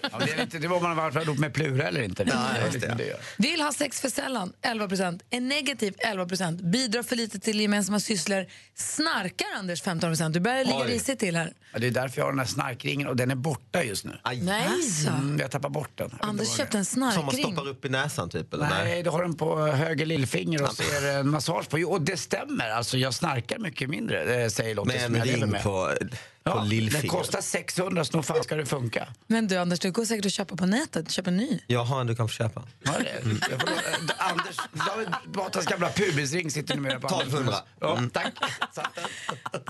[0.12, 2.24] Ja, det, är lite, det var man varit ihop med Plura eller inte.
[2.24, 2.96] Är just det.
[2.98, 3.20] det.
[3.38, 4.86] Vill ha sex för sällan, 11
[5.30, 8.46] Är negativ, 11% Bidrar för lite till gemensamma sysslor.
[8.76, 11.54] Snarkar, Anders, 15% Du börjar ligga risigt till här.
[11.74, 14.18] Ja, det är därför jag har den här snarkringen och den är borta just nu.
[14.42, 14.66] Nej.
[14.68, 15.10] Alltså.
[15.10, 16.18] Mm, jag tappar bort den.
[16.20, 17.44] Anders köpte en Som man snarkring.
[17.44, 18.54] stoppar upp i näsan typ?
[18.54, 18.70] Eller?
[18.70, 21.78] Nej, du har den på höger lillfinger och så är det en massage på.
[21.78, 24.88] Och det stämmer, alltså jag snarkar mycket mindre, eh, säger Lotta.
[24.88, 25.64] Med som jag lever med.
[25.64, 27.12] på, på Ja, lillfingret.
[27.12, 29.08] kostar 600, så nog fan ska det funka.
[29.28, 31.12] Men du, Anders, du går säkert att köpa på nätet.
[31.12, 31.60] Köp en ny.
[31.68, 32.64] Jag har en du kan få köpa.
[32.84, 33.76] Ja, det, jag får, äh,
[34.32, 34.58] Anders,
[34.88, 37.54] David Batras gamla pubisring sitter numera på 1200.
[37.80, 38.34] Ja, tack.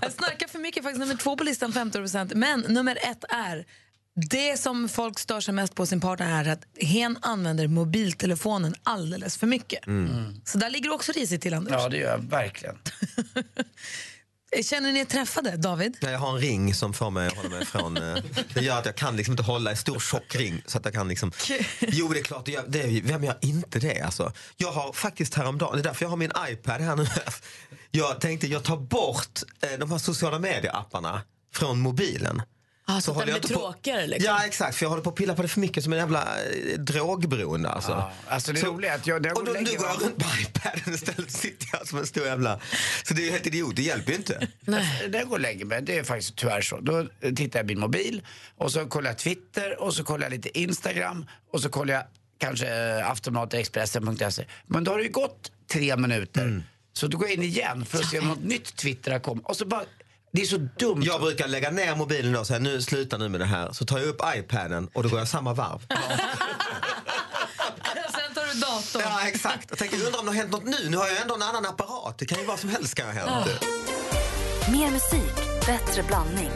[0.01, 1.92] Jag snarkar för mycket, faktiskt nummer två på listan, 15
[2.35, 3.65] Men nummer ett är
[4.29, 9.37] det som folk stör sig mest på sin partner är att hen använder mobiltelefonen alldeles
[9.37, 9.87] för mycket.
[9.87, 10.41] Mm.
[10.45, 11.73] Så där ligger du också risigt till, Anders.
[11.73, 12.75] Ja, det gör jag verkligen.
[14.63, 15.97] Känner ni er träffade, David?
[16.01, 17.97] Nej, Jag har en ring som får mig att hålla mig ifrån...
[17.97, 18.15] eh,
[18.53, 20.61] Det gör att jag kan liksom inte hålla en stor tjock ring.
[20.65, 21.31] Så att jag kan liksom...
[21.79, 22.45] Jo, det är klart.
[22.45, 24.01] Det, det, är- vem gör inte det?
[24.01, 24.31] Alltså.
[24.57, 27.05] Jag har faktiskt häromdagen, det är därför jag har min iPad här nu.
[27.95, 31.21] Jag tänkte jag tar bort eh, de här sociala medieapparna
[31.53, 32.41] från mobilen.
[32.85, 34.25] Ah, så att håller den blir inte på- tråkigare liksom.
[34.33, 36.21] Ja exakt, för jag håller på att pilla på det för mycket som en jävla
[36.21, 37.69] eh, drogberoende.
[37.69, 37.91] Alltså.
[37.91, 40.25] Ja, alltså det Så- roliga är att jag, och då, nu går jag runt på
[40.41, 42.59] iPaden istället sitter jag som en stor jävla...
[43.03, 44.47] Så det är ju helt idiot, det hjälper ju inte.
[44.61, 45.07] Nej.
[45.09, 46.79] När jag går och lägger mig, det är faktiskt tyvärr så.
[46.79, 48.21] Då tittar jag i min mobil
[48.57, 52.03] och så kollar jag Twitter och så kollar jag lite Instagram och så kollar jag
[52.37, 52.67] kanske
[52.99, 54.45] eh, Aftonbladet, Expressen.se.
[54.67, 56.63] Men då har det ju gått tre minuter.
[56.93, 59.45] Så då går jag in igen för att se om något nytt Twitter har kommit.
[59.45, 59.83] Och så bara,
[60.33, 61.01] det är så dumt.
[61.05, 63.71] Jag brukar lägga ner mobilen och säga nu sluta nu med det här.
[63.71, 65.79] Så tar jag upp iPaden och då går jag samma varv.
[68.11, 69.01] Sen tar du datorn.
[69.05, 69.65] Ja exakt.
[69.69, 70.89] Jag tänker undra om det har hänt något nu.
[70.89, 72.17] Nu har jag ändå en annan apparat.
[72.17, 73.47] Det kan ju vad som helst kan ha hänt.
[74.71, 76.51] Mer musik, bättre blandning.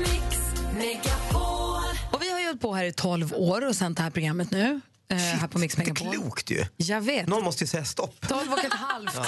[2.12, 4.82] Och vi har hållit på här i 12 år och sänt det här programmet nu.
[5.12, 6.14] Eh, här på Mix Megapol.
[6.14, 6.66] Klokt ju.
[6.78, 7.28] Jag vet.
[7.28, 8.28] Någon måste ju säga stopp.
[8.28, 9.16] 12 och ett halvt.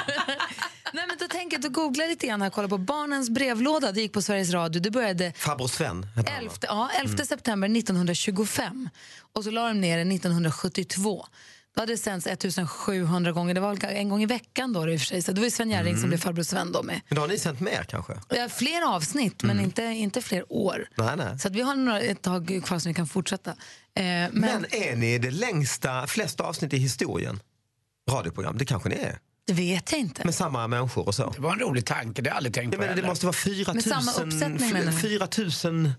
[0.93, 3.91] Nej, men då tänker jag du googlar lite grann här, kolla på Barnens brevlåda.
[3.91, 4.81] Det gick på Sveriges Radio.
[4.81, 6.67] Det började Farbror Sven heter han, 11, va?
[6.67, 7.25] ja, 11 Mm.
[7.25, 8.89] september 1925.
[9.33, 11.25] Och så la de ner den 1972.
[11.79, 13.53] Då hade det sänds 1700 gånger.
[13.53, 15.21] Det var en gång i veckan då i och för sig.
[15.21, 16.09] Så det var ju Sven Jerring som Mm.
[16.09, 17.01] blev farbror Sven då med.
[17.07, 18.13] Men då har ni sänt mer kanske?
[18.29, 20.87] Ja, Fler avsnitt, men inte, inte fler år.
[20.95, 21.39] Nej, nej.
[21.39, 23.49] Så att vi har några, ett tag kvar som vi kan fortsätta.
[23.49, 23.55] Eh,
[23.95, 27.39] men, Men är ni det längsta, flesta avsnitt i historien?
[28.11, 29.19] Radioprogram, det kanske ni är?
[29.47, 30.25] det vet jag inte.
[30.25, 31.29] Med samma människor och så?
[31.35, 33.25] Det var en rolig tanke, det har jag aldrig tänkt Jag på menar, det måste
[33.25, 34.97] vara 4 Med samma 000, uppsättning, menar du?
[35.63, 35.91] 4 000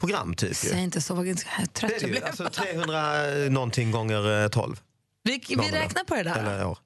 [0.00, 0.54] program typ ju.
[0.54, 2.24] Säg inte så, vad trött Det är jag det ju.
[2.24, 4.80] Alltså 300 någonting gånger eh, 12.
[5.24, 6.38] Vi, vi räknar på det där.
[6.38, 6.78] Eller år.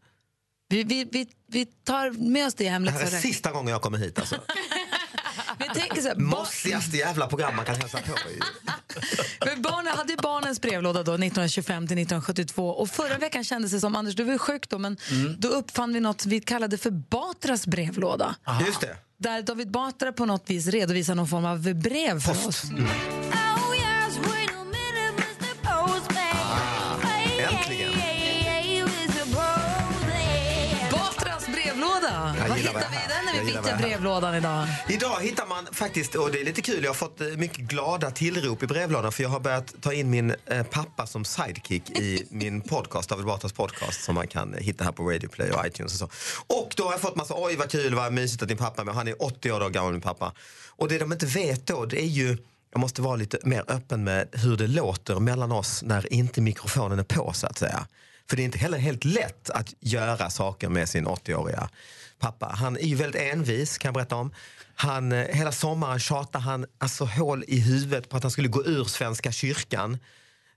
[0.69, 3.83] Vi, vi, vi, vi tar med oss det i Det här är sista gången jag
[3.83, 4.37] kommer hit alltså.
[5.59, 8.13] Vi tänker så här, barn, Mossigaste jävla program man kan hälsa på
[9.47, 13.81] men barnen hade ju barnens brevlåda då 1925 till 1972 och förra veckan kändes det
[13.81, 14.97] som, Anders du var ju sjuk då, men
[15.39, 18.35] då uppfann vi något vi kallade för Batras brevlåda.
[18.67, 18.97] Just det.
[19.19, 22.65] Där David Batra på något vis redovisar någon form av brev för oss.
[22.65, 23.48] Äntligen.
[32.69, 33.83] Jag Vad gillar hittar vi den när vi Jag gillar här.
[33.83, 34.67] brevlådan idag?
[34.89, 38.63] Idag hittar man faktiskt, och det är lite kul, jag har fått mycket glada tillrop
[38.63, 42.61] i brevlådan för jag har börjat ta in min eh, pappa som sidekick i min
[42.61, 46.11] podcast, David Batras podcast som man kan hitta här på Radio Play och iTunes och
[46.11, 46.45] så.
[46.47, 48.95] Och då har jag fått massa, oj vad kul, vad mysigt att din pappa med,
[48.95, 50.33] han är 80 år gammal min pappa.
[50.69, 52.37] Och det de inte vet då, det är ju
[52.73, 56.99] jag måste vara lite mer öppen med hur det låter mellan oss när inte mikrofonen
[56.99, 57.87] är på så att säga.
[58.31, 61.69] För det är inte heller helt lätt att göra saker med sin 80-åriga
[62.19, 62.47] pappa.
[62.59, 64.33] Han är ju väldigt envis kan jag berätta om.
[64.75, 68.65] Han, eh, hela sommaren tjatade han alltså hål i huvudet på att han skulle gå
[68.67, 69.99] ur Svenska kyrkan.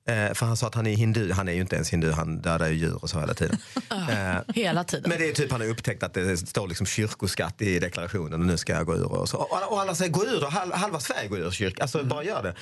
[0.08, 1.32] Eh, för han sa att han är hindu.
[1.32, 3.58] Han är ju inte ens hindu, han dödar ju djur och så hela tiden.
[3.92, 5.10] Eh, Hela tiden.
[5.10, 8.46] men det är typ han har upptäckt att det står liksom kyrkoskatt i deklarationen och
[8.46, 9.06] nu ska jag gå ur.
[9.12, 9.38] Och, så.
[9.38, 11.82] och, alla- och alla säger gå ur då, halva, halva Sverige går ur kyrkan.
[11.82, 12.56] Alltså bara gör det.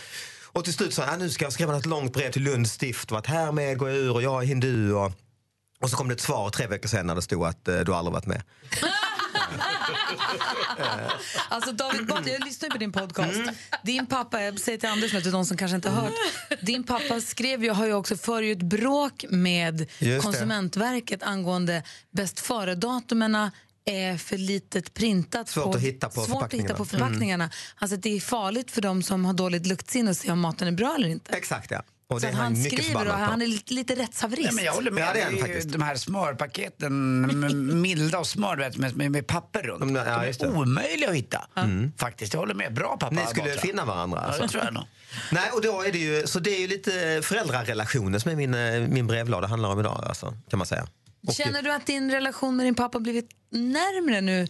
[0.51, 2.71] Och till slut sa han, "Ja, nu ska jag skriva ett långt brev till Lunds
[2.71, 4.93] stift och att härmed går jag ur och jag är hindu.
[4.93, 5.12] Och,
[5.81, 7.93] och så kom det ett svar tre veckor sen när det stod att eh, du
[7.93, 8.43] aldrig varit med.
[11.49, 13.39] Alltså David Batra, jag lyssnar på din podcast.
[13.83, 16.13] Din pappa, jag säger till Anders nu till de som kanske inte har hört.
[16.61, 19.89] Din pappa skrev ju, har ju också för ett bråk med.
[20.21, 23.51] Konsumentverket angående bäst före-datumen
[23.85, 25.49] är för litet printat.
[25.49, 27.07] Svårt att hitta på svårt att hitta på förpackningarna.
[27.07, 27.49] förpackningarna.
[27.75, 30.71] Alltså det är farligt för dem som har dåligt luktsinne att se om maten är
[30.71, 31.31] bra eller inte.
[31.31, 31.83] Exakt ja.
[32.09, 34.45] Och Så det att han skriver och han är lite, rättshaverist.
[34.45, 35.03] Nej, men jag håller med.
[35.07, 35.69] Ja, det är faktiskt.
[35.69, 39.79] De här smörpaketen, med milda och smör du vet, med, med, med papper runt.
[39.79, 40.41] De- De, ja, det.
[40.41, 41.47] är omöjliga att hitta.
[41.55, 41.91] Mm.
[41.97, 42.73] Faktiskt, jag håller med.
[42.73, 43.15] Bra pappa.
[43.15, 43.61] Ni skulle Batra.
[43.61, 44.19] finna varandra.
[44.21, 44.41] Ja, Alltså.
[44.41, 44.83] det tror jag nog.
[45.31, 48.53] Nej, och då är det ju, så det är ju lite föräldrarelationer som är min,
[48.53, 50.87] eh, min brevlåda handlar om idag, alltså, kan man säga.
[51.27, 54.47] Och Känner du att din relation med din pappa har blivit närmre nu?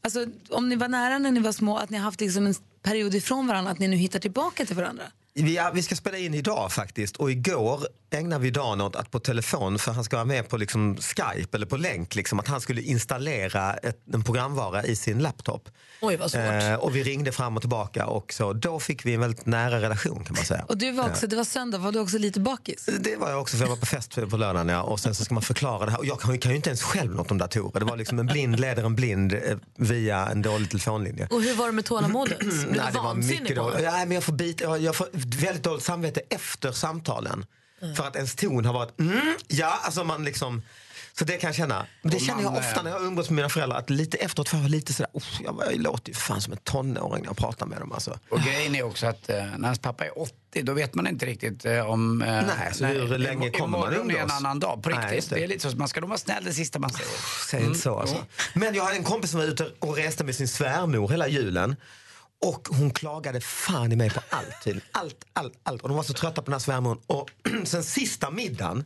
[0.00, 2.54] Alltså, om ni var nära när ni var små, att ni har haft liksom en
[2.82, 5.04] period ifrån varandra, att ni nu hittar tillbaka till varandra?
[5.34, 9.10] Vi, ja, vi ska spela in idag faktiskt och igår ägnade vi dagen åt att
[9.10, 12.48] på telefon, för han ska vara med på liksom Skype eller på länk, liksom, att
[12.48, 15.68] han skulle installera ett, en programvara i sin laptop.
[16.00, 16.40] Oj, vad svårt.
[16.40, 19.80] Eh, och vi ringde fram och tillbaka och så, då fick vi en väldigt nära
[19.80, 20.64] relation kan man säga.
[20.68, 22.88] Och du var också, det var söndag, var du också lite bakis?
[23.00, 25.24] Det var jag också, för jag var på fest på lördagen ja, och sen så
[25.24, 25.98] ska man förklara det här.
[25.98, 27.80] Och jag kan, kan ju inte ens själv något om datorer.
[27.80, 29.40] Det var liksom en blind leder en blind eh,
[29.76, 31.28] via en dålig telefonlinje.
[31.30, 32.40] Och hur var det med tålamodet?
[32.40, 33.74] Du Nej, det var vansinnig på dåligt.
[33.74, 33.98] honom?
[33.98, 37.44] Ja, men jag, får bit, jag, jag får väldigt dåligt samvete efter samtalen.
[37.96, 40.62] För att ens ton har varit mm, ja, alltså man liksom
[41.18, 41.86] så det kan jag känna.
[42.02, 43.78] Men det Och känner jag ofta eh, när jag umgås med mina föräldrar.
[43.78, 47.22] Att lite efteråt får jag lite sådär, "Uff, jag, låter ju fan som en tonåring
[47.22, 47.92] när jag pratar med dem.
[47.92, 48.18] Alltså.
[48.30, 51.26] Och grejen är också att eh, när hans pappa är 80, då vet man inte
[51.26, 52.22] riktigt eh, om...
[52.22, 54.32] Eh, Nej, så hur länge kommer man är en umgås?
[54.32, 55.16] annan dag, på Nej, riktigt.
[55.16, 55.36] just det.
[55.36, 55.44] det.
[55.44, 57.10] är lite så, man ska nog vara snäll det sista man säger.
[57.50, 58.16] Säg inte så alltså.
[58.54, 61.76] Men jag hade en kompis som var ute och reste med sin svärmor hela julen.
[62.42, 64.62] Och hon klagade fan i mig på allt.
[64.64, 64.88] tydligen.
[64.92, 65.82] Allt, allt, allt.
[65.82, 66.98] Och de var så trötta på den här svärmoren.
[67.06, 67.30] Och
[67.64, 68.84] sen sista middagen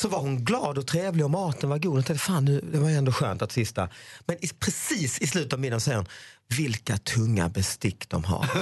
[0.00, 1.92] så var hon glad och trevlig och maten var god.
[1.92, 3.88] Och jag tänkte, fan nu, det var ändå skönt att sista.
[4.26, 6.06] Men i, precis i slutet av middagen säger hon,
[6.48, 8.46] vilka tunga bestick de har.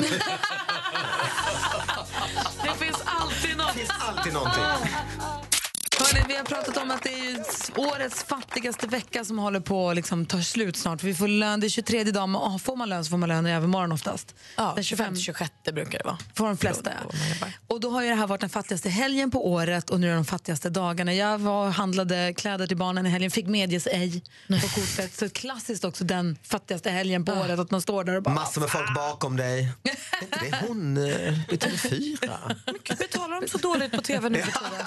[2.62, 3.66] Det finns alltid något.
[3.74, 4.62] Det finns alltid någonting.
[6.06, 7.44] Hörrni, vi har pratat om att det är
[7.76, 11.00] årets fattigaste vecka som håller på att liksom ta slut snart.
[11.00, 13.16] För vi får lön, det är 23 dagen, men oh, får man lön så får
[13.16, 14.34] man lön i övermorgon oftast.
[14.56, 16.18] Ja, Den 25-26 brukar det vara.
[16.34, 17.46] Får de flesta, ja.
[17.66, 20.10] Och då har ju det här varit den fattigaste helgen på året och nu är
[20.10, 21.14] det de fattigaste dagarna.
[21.14, 25.14] Jag var handlade kläder till barnen i helgen, fick medges ej på kortet.
[25.14, 28.34] Så klassiskt också den fattigaste helgen på året, att man står där och bara...
[28.34, 29.72] Massor med folk bakom dig.
[30.30, 32.98] Är det hon eh, i TV4?
[32.98, 34.86] Betalar de så dåligt på tv nu för tiden?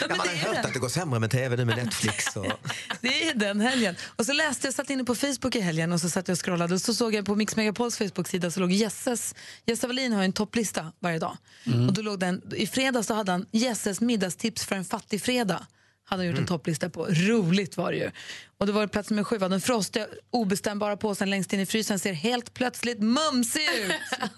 [0.00, 2.36] Ja, man har hört att det går sämre med TV nu med Netflix.
[2.36, 2.46] Och...
[3.00, 3.94] Det är den helgen.
[4.16, 6.44] Och så läste jag, satt inne på Facebook i helgen och så satt jag och
[6.44, 9.34] scrollade och så såg jag på Mix Megapols Facebook-sida så låg Jesses,
[9.66, 11.36] Jesse Wallin har en topplista varje dag.
[11.88, 15.66] Och då låg den, I fredags så hade han Jesses middagstips för en fattig fredag.
[16.10, 17.06] Hade han gjort en topplista på.
[17.10, 18.10] Roligt var det ju.
[18.58, 19.38] Och det var plats nummer sju.
[19.38, 23.92] var Den frostiga obestämbara påsen längst in i frysen ser helt plötsligt mumsig ut.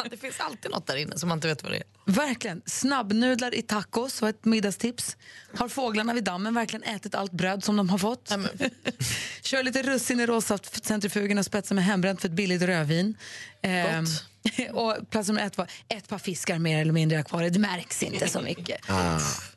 [0.11, 1.85] det finns alltid något där inne som man inte vet vad det är.
[2.05, 2.63] Verkligen.
[2.67, 5.17] Snabbnudlar i tacos var ett middagstips.
[5.55, 8.29] Har fåglarna vid dammen verkligen ätit allt bröd som de har fått?
[9.43, 13.17] Kör lite russin i råsaftcentrifugen och spetsa med hembränt för ett billigt rödvin.
[13.63, 14.05] Ehm,
[14.73, 17.43] och plats nummer ett var ett par fiskar mer eller mindre kvar.
[17.43, 18.87] Det märks inte så mycket.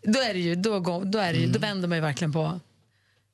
[0.01, 2.33] Då, är det ju, då, går, då, är det ju, då vänder man ju verkligen
[2.33, 2.59] på,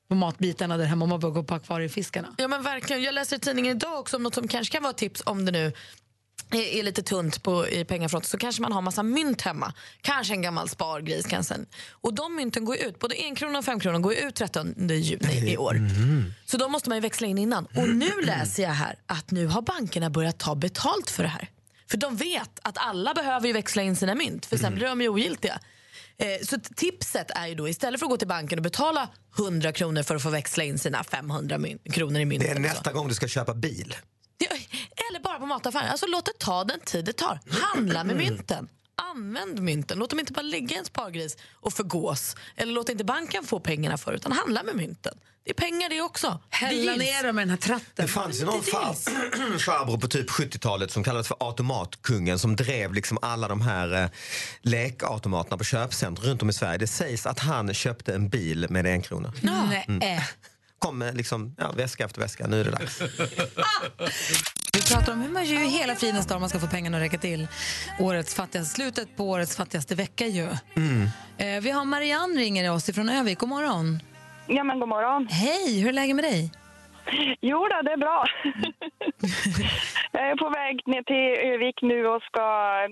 [0.10, 2.36] på matbitarna där hemma om man bara går på akvariefiskarna.
[2.38, 3.04] Ja, men verkligen.
[3.04, 5.46] Jag läser i tidningen idag också om något som kanske kan vara ett tips om
[5.46, 5.74] det nu
[6.58, 9.74] är, lite tunt på, i pengafronten så kanske man har massa mynt hemma.
[10.02, 11.26] Kanske en gammal spargris.
[11.26, 11.56] Kanske.
[11.92, 15.52] Och de mynten går ut, både en krona och fem kronor går ut 13 juni
[15.52, 15.82] i år.
[16.46, 17.66] Så då måste man ju växla in innan.
[17.66, 21.50] Och nu läser jag här att nu har bankerna börjat ta betalt för det här.
[21.92, 25.02] För de vet att alla behöver ju växla in sina mynt för sen blir de
[25.02, 25.60] ju ogiltiga.
[26.18, 29.72] Eh, Så tipset är ju då istället för att gå till banken och betala 100
[29.72, 32.44] kronor för att få växla in sina 500 mynt, kronor i mynt.
[32.44, 33.96] Det är nästa gång du ska köpa bil.
[35.12, 35.89] Eller bara på mataffären.
[35.89, 37.39] Alltså, låt det ta den tid det tar.
[37.62, 38.67] Handla med mynten.
[39.15, 39.97] Använd mynten.
[39.97, 42.36] Låt dem inte bara ligga i en spargris och förgås.
[42.56, 45.17] Eller låt inte banken få pengarna för utan handla med mynten.
[45.43, 46.39] Det är pengar det också.
[46.50, 47.91] Hälla ner dem i den här tratten.
[47.95, 48.93] Det fanns ju någon far,
[49.60, 54.10] farbror på typ 70-talet som kallades för automatkungen som drev liksom alla de här eh,
[54.62, 56.78] lekautomaterna på köpcentrum runt om i Sverige.
[56.78, 59.34] Det sägs att han köpte en bil med en krona.
[59.41, 59.86] Nej.
[59.88, 60.21] Mm.
[60.80, 63.02] Kom med liksom, ja, väska efter väska, nu är det dags.
[64.74, 67.04] Vi pratar om hur man gör ju hela fridens dag man ska få pengarna att
[67.04, 67.48] räcka till
[68.00, 70.50] årets fattigaste, slutet på årets fattigaste vecka ju.
[70.76, 71.08] Mm.
[71.38, 73.40] Eh, vi har Marianne ringer oss ifrån Övik.
[73.40, 74.00] God morgon.
[74.48, 75.28] Ja, men god morgon.
[75.28, 76.52] Hej, hur är läget med dig?
[77.42, 78.26] Jo då, det är bra.
[80.12, 82.44] jag är på väg ner till Övik nu och ska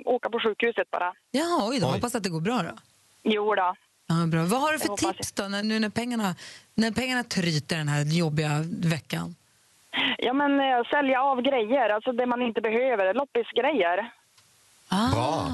[0.06, 1.14] åka på sjukhuset bara.
[1.32, 1.88] Ja, oj då.
[1.88, 2.78] Hoppas att det går bra då.
[3.24, 3.76] Jo då.
[4.08, 4.44] Ja, bra.
[4.46, 6.36] Vad har du för tips då, när, nu när pengarna,
[6.76, 8.50] när pengarna tryter den här jobbiga
[8.84, 9.36] veckan?
[10.18, 14.12] Ja, men eh, sälja av grejer, alltså det man inte behöver, loppisgrejer.
[15.14, 15.46] Bra.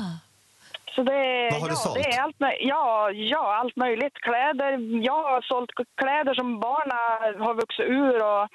[0.96, 1.96] Så det, Vad har du ja, sålt?
[1.96, 4.14] Det är allt, möj- ja, ja, allt möjligt.
[4.14, 4.72] Kläder.
[5.06, 8.48] Jag har sålt k- kläder som barnen har vuxit ur och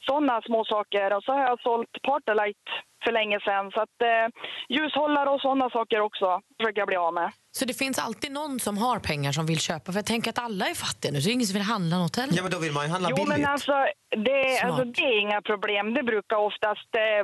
[0.00, 1.12] sådana små saker.
[1.16, 2.70] Och så har jag sålt Partalite
[3.04, 3.70] för länge sedan.
[3.70, 4.26] Så att, eh,
[4.68, 7.30] ljushållare och sådana saker också försöker jag bli av med.
[7.58, 9.92] Så det finns alltid någon som har pengar som vill köpa.
[9.92, 11.96] För jag tänker att alla är fattiga nu, så det är ingen som vill handla
[11.98, 12.34] något heller.
[12.36, 13.28] Ja, men då vill man ju handla Jo, billigt.
[13.28, 13.72] men alltså
[14.28, 15.84] det, alltså det är inga problem.
[15.98, 16.90] Det brukar oftast...
[17.04, 17.22] Eh,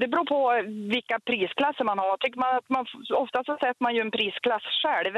[0.00, 0.40] det beror på
[0.96, 2.16] vilka prisklasser man har.
[2.16, 2.84] Tycker man att man,
[3.24, 5.12] ofta så sätter man ju en prisklass själv.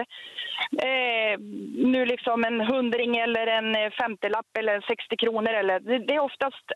[0.88, 1.33] Eh,
[1.92, 5.53] nu liksom en hundring eller en eh, femtiolapp eller 60 kronor.
[5.61, 6.66] Eller, det, det är oftast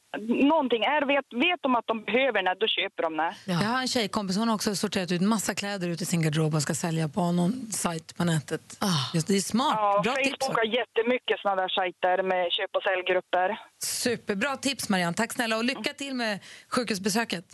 [0.54, 0.82] någonting.
[0.96, 3.32] Är, vet, vet de att de behöver det, då köper de det.
[3.64, 6.54] Jag har en tjejkompis, hon har också sorterat ut massa kläder ut i sin garderob
[6.54, 8.78] och ska sälja på någon sajt på nätet.
[9.14, 9.74] Just, det är smart.
[9.76, 10.30] Ja, Bra tips.
[10.40, 13.58] Facebook har jättemycket såna där sajter med köp och säljgrupper.
[13.84, 15.14] Superbra tips, Marianne.
[15.16, 16.38] Tack snälla och lycka till med
[16.70, 17.44] sjukhusbesöket.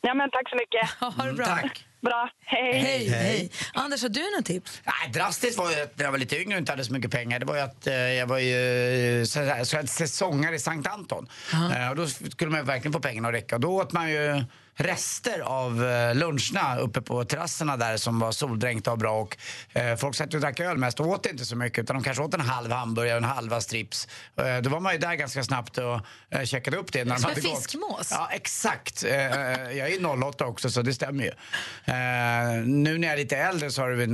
[0.00, 0.90] Ja, men tack så mycket.
[1.16, 1.46] Ha det bra.
[1.46, 1.86] tack.
[2.02, 2.30] Bra.
[2.44, 2.72] Hej.
[2.78, 3.50] Hej, hej.
[3.74, 4.82] Anders, har du några tips?
[4.84, 7.10] Nej, drastiskt var ju att när jag var lite yngre och inte hade så mycket
[7.10, 7.38] pengar.
[7.38, 10.88] Det var ju att eh, jag var ju så här, så här, säsongare i Sankt
[10.88, 11.28] Anton.
[11.76, 13.54] Eh, och då skulle man ju verkligen få pengarna att räcka.
[13.54, 18.32] Och då åt man ju rester av eh, luncherna uppe på terrasserna där som var
[18.32, 19.20] soldränkta och bra.
[19.20, 19.36] Och,
[19.72, 22.22] eh, folk satt och drack öl mest och åt inte så mycket utan de kanske
[22.22, 24.08] åt en halv hamburgare och en halva strips.
[24.36, 27.04] Eh, då var man ju där ganska snabbt och eh, checkade upp det.
[27.04, 27.62] När de Som hade en gått.
[27.62, 28.08] fiskmås?
[28.10, 29.04] Ja, exakt.
[29.04, 29.12] Eh,
[29.78, 31.30] jag är 08 också så det stämmer ju.
[31.84, 34.06] Eh, nu när jag är lite äldre så har, vi,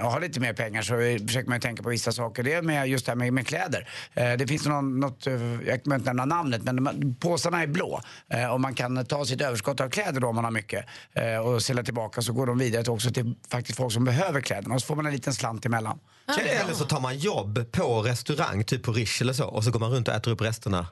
[0.00, 2.42] har lite mer pengar så försöker man ju tänka på vissa saker.
[2.42, 3.88] Det är med just det här med, med kläder.
[4.14, 5.32] Eh, det finns någon, något, eh,
[5.66, 8.00] jag kommer inte nämna namnet, men de, påsarna är blå.
[8.28, 11.36] Eh, och man kan ta sitt överskott av kläder då om man har mycket eh,
[11.36, 14.74] och sälja tillbaka så går de vidare till också till faktiskt folk som behöver kläderna
[14.74, 15.98] och så får man en liten slant emellan.
[16.40, 19.80] Eller så tar man jobb på restaurang, typ på Rish eller så, och så går
[19.80, 20.86] man runt och äter upp resterna.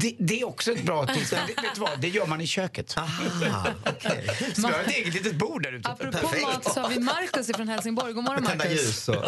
[0.00, 1.30] Det, det är också ett bra tips.
[1.30, 2.94] Det, vet du vad, det gör man i köket.
[2.98, 4.26] Aha, okay.
[4.54, 5.88] Så vi har ett eget litet bord där ute.
[5.88, 8.12] Apropå mat så har vi Markus från Helsingborg.
[8.12, 9.08] God morgon, Markus.
[9.08, 9.24] och...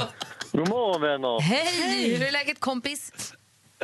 [0.53, 1.41] God morgon vänner.
[1.41, 2.17] Hej!
[2.17, 3.13] Hur är läget, kompis?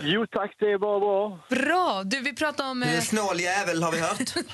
[0.02, 1.38] Jo tack, det är bara bra.
[1.48, 2.02] Bra!
[2.04, 2.80] Du, vi pratar om...
[2.80, 4.46] Du är eh, en snål jävel har vi hört.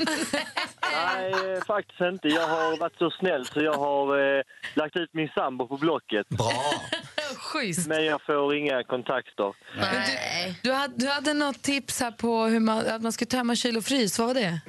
[0.92, 2.28] Nej, eh, faktiskt inte.
[2.28, 4.42] Jag har varit så snäll så jag har eh,
[4.74, 6.28] lagt ut min sambo på Blocket.
[6.28, 6.52] Bra!
[7.36, 7.88] Schysst.
[7.88, 9.54] Men jag får inga kontakter.
[9.76, 13.28] Men du, du, hade, du hade något tips här på hur man, att man skulle
[13.28, 14.18] tömma kyl och frys.
[14.18, 14.60] Vad var det?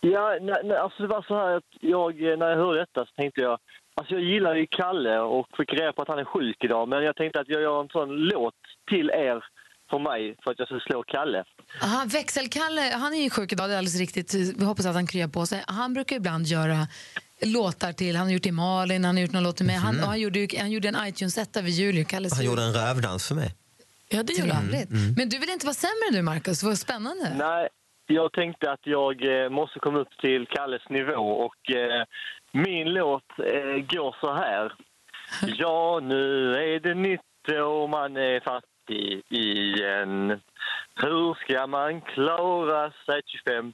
[0.00, 3.06] Ja, nej, nej, alltså det var så här att jag, eh, när jag hörde detta
[3.06, 3.58] så tänkte jag,
[3.94, 7.04] alltså jag gillar ju Kalle och fick reda på att han är sjuk idag, men
[7.04, 8.54] jag tänkte att jag gör en sån låt
[8.88, 9.44] till er
[9.94, 11.44] för mig för att jag ska slå Kalle.
[11.82, 14.34] Aha, Växelkalle, han är ju sjuk idag, det är alldeles riktigt.
[14.34, 15.64] Vi hoppas att han kryar på sig.
[15.66, 16.78] Han brukar ibland göra
[17.46, 19.76] låtar till, han har gjort till Malin, han har gjort någon låt till mig.
[19.76, 22.50] Han, och han, gjorde, han gjorde en iTunes-etta vid Julia, Kalles Han jul.
[22.50, 23.50] gjorde en rövdans för mig.
[24.08, 24.68] Ja, det gjorde han.
[24.68, 24.86] mm.
[25.16, 26.62] Men du vill inte vara sämre än du, Markus.
[26.62, 27.34] Vad spännande.
[27.38, 27.68] Nej,
[28.06, 32.04] jag tänkte att jag eh, måste komma upp till Kalles nivå och eh,
[32.52, 34.72] min låt eh, går så här.
[35.62, 37.20] Ja, nu är det nytt
[37.66, 38.40] och man är
[38.84, 40.40] fattig igen.
[40.96, 43.72] Hur ska man klara sig 25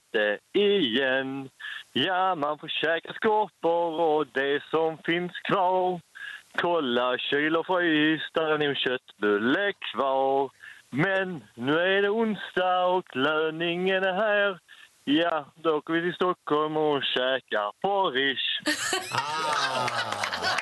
[0.53, 1.49] igen?
[1.93, 6.01] Ja, man får käka skorpor och det som finns kvar.
[6.61, 10.51] Kolla kyl och frys, där är nog köttbulle kvar.
[10.91, 14.59] Men nu är det onsdag och löningen är här.
[15.05, 18.13] Ja, då åker vi till Stockholm och käkar på
[19.13, 19.89] Ah.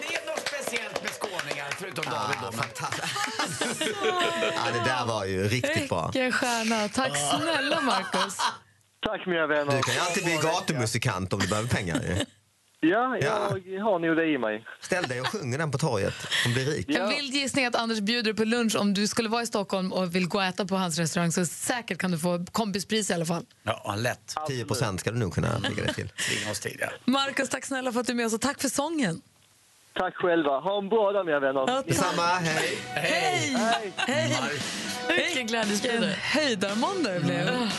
[0.00, 2.50] Det är något speciellt med skåningar, förutom David då.
[4.54, 6.10] Ja, det där var ju riktigt bra.
[6.12, 6.88] Vilken stjärna.
[6.88, 8.36] Tack snälla, Markus.
[9.06, 9.76] Tack mina vänner.
[9.76, 12.02] Du kan ju alltid bli gatumusikant om du behöver pengar.
[12.02, 12.24] ju.
[12.80, 13.30] Ja, jag
[13.84, 14.64] har nog det i mig.
[14.80, 16.90] Ställ dig och sjung den på torget och bli rik.
[16.90, 20.14] En vild gissning att Anders bjuder på lunch om du skulle vara i Stockholm och
[20.14, 23.26] vill gå och äta på hans restaurang så säkert kan du få kompispris i alla
[23.26, 23.44] fall.
[23.62, 24.34] Ja, lätt.
[24.48, 26.12] 10 procent ska du nog kunna ligga dig till.
[26.80, 26.88] Ja.
[27.04, 29.20] Markus, tack snälla för att du är med oss och tack för sången.
[29.96, 30.60] Tack själva.
[30.60, 31.82] Ha en bra dag mina vänner.
[31.86, 32.78] Detsamma, hej.
[32.94, 33.56] Hej!
[33.96, 34.36] Hej!
[35.08, 36.14] Vilken glädjespridare.
[36.22, 37.70] höjdarmåndag det blev.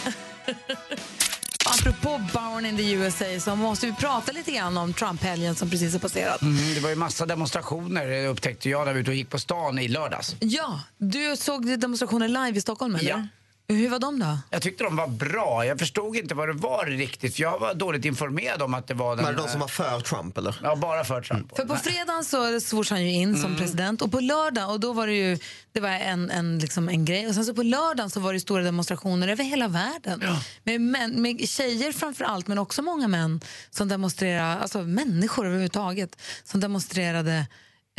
[1.65, 5.93] Apropå Born in the USA så måste vi prata lite grann om Trump-helgen som precis
[5.93, 6.41] har passerat.
[6.41, 9.87] Mm, det var ju massa demonstrationer det upptäckte jag när vi gick på stan i
[9.87, 10.35] lördags.
[10.39, 13.09] Ja, du såg demonstrationer live i Stockholm eller?
[13.09, 13.27] Ja.
[13.69, 14.37] Hur var de då?
[14.49, 15.65] Jag tyckte de var bra.
[15.65, 17.39] Jag förstod inte vad det var riktigt.
[17.39, 19.25] Jag var dåligt informerad om att det var den...
[19.25, 20.59] Var det de som var för Trump eller?
[20.63, 21.55] Ja, bara för Trump.
[21.55, 23.57] För på fredagen så svors han ju in som Mm.
[23.59, 25.37] president och på lördag, och då var det ju
[25.71, 27.27] det var en, en, liksom en grej.
[27.27, 30.23] Och sen så på lördagen så var det stora demonstrationer över hela världen.
[30.63, 36.21] Med, män, med tjejer framför allt, men också många män som demonstrerade, alltså människor överhuvudtaget,
[36.43, 37.47] som demonstrerade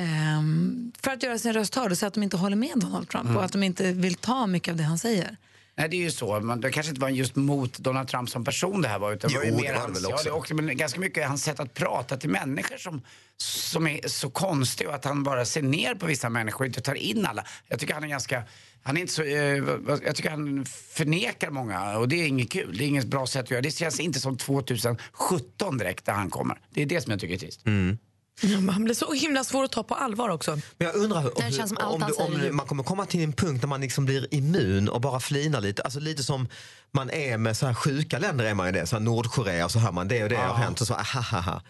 [0.00, 3.08] ehm, för att göra sin röst hörd och säga att de inte håller med Donald
[3.08, 3.36] Trump Mm.
[3.36, 5.36] och att de inte vill ta mycket av det han säger.
[5.78, 6.40] Nej, det är ju så.
[6.40, 9.12] Man, det kanske inte var just mot Donald Trump som person det här var.
[9.12, 10.28] Utan Jo, var ju det mer var det hans, väl också.
[10.28, 13.02] Ja, det, och, men ganska mycket hans sätt att prata till människor som,
[13.36, 16.80] som är så konstig och att han bara ser ner på vissa människor och inte
[16.80, 17.44] tar in alla.
[17.68, 18.42] Jag tycker han är ganska...
[18.82, 19.64] Han är inte så, eh,
[20.04, 22.76] jag tycker han förnekar många och det är inget kul.
[22.78, 23.60] Det är inget bra sätt att göra.
[23.60, 26.60] Det känns inte som 2017 direkt där han kommer.
[26.70, 27.66] Det är det som jag tycker är trist.
[27.66, 27.98] Mm.
[28.70, 30.50] Han blir så himla svår att ta på allvar också.
[30.50, 33.20] Men jag undrar hur, Det känns som allt om, du, om man kommer komma till
[33.20, 35.82] en punkt där man liksom blir immun och bara flinar lite.
[35.82, 36.48] Alltså lite som
[36.92, 38.86] man är med så här sjuka länder är man ju det.
[38.86, 41.62] Så här Nordkorea och så hör man det och det har hänt och så ahaha.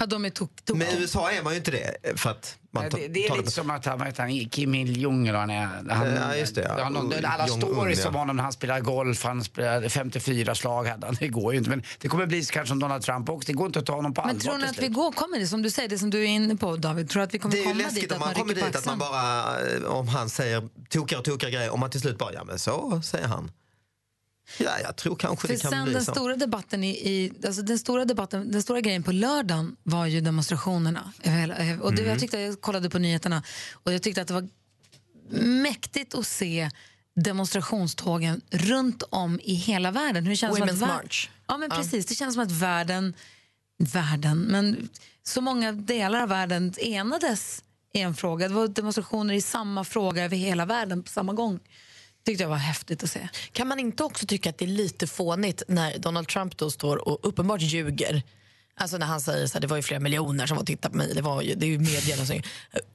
[0.00, 0.76] Ja, de är tok, tok.
[0.76, 3.50] Med USA är man ju inte det för att man tar- det, det är lite
[3.50, 5.50] som att han, heter han, Kim eller han.
[5.90, 6.88] Han, Ja, just det, ja.
[6.88, 8.08] någon, alla stories ja.
[8.08, 11.16] om honom när han spelar golf, han spelade 54 slag hade han.
[11.20, 11.70] Det går ju inte.
[11.70, 13.46] Men det kommer bli kanske som Donald Trump också.
[13.46, 15.38] Det går inte att ta honom på Men allvar tror ni att vi går, kommer
[15.38, 17.54] det som du säger, det som du är inne på David, tror att vi kommer
[17.54, 20.08] Det är komma läskigt dit om man man kommer dit att man bara, eh, om
[20.08, 23.26] han säger tokiga och tokiga grejer, om man till slut bara, ja men så säger
[23.26, 23.50] han.
[24.58, 26.12] Ja, jag tror kanske För det kan sen bli den så.
[26.12, 30.20] stora debatten i, i alltså den stora debatten, den stora grejen på lördagen var ju
[30.20, 31.12] demonstrationerna.
[31.82, 32.06] Och det, Mm.
[32.10, 33.42] jag tyckte jag kollade på nyheterna
[33.72, 34.48] och jag tyckte att det var
[35.40, 36.70] mäktigt att se
[37.16, 40.26] demonstrationstågen runt om i hela världen.
[40.26, 41.30] Hur känns som Women's att vär- March.
[41.46, 42.06] Ja, men precis.
[42.06, 43.14] Det känns som att världen,
[43.78, 44.88] världen, men
[45.22, 48.48] så många delar av världen enades i en fråga.
[48.48, 51.58] Det var demonstrationer i samma fråga över hela världen på samma gång
[52.26, 53.28] tyckte jag var häftigt att se.
[53.52, 57.08] Kan man inte också tycka att det är lite fånigt när Donald Trump då står
[57.08, 58.22] och uppenbart ljuger?
[58.74, 60.98] Alltså när han säger att det var ju flera miljoner som var och tittade på
[60.98, 61.14] mig.
[61.14, 62.42] Det, var ju, det är ju medierna som...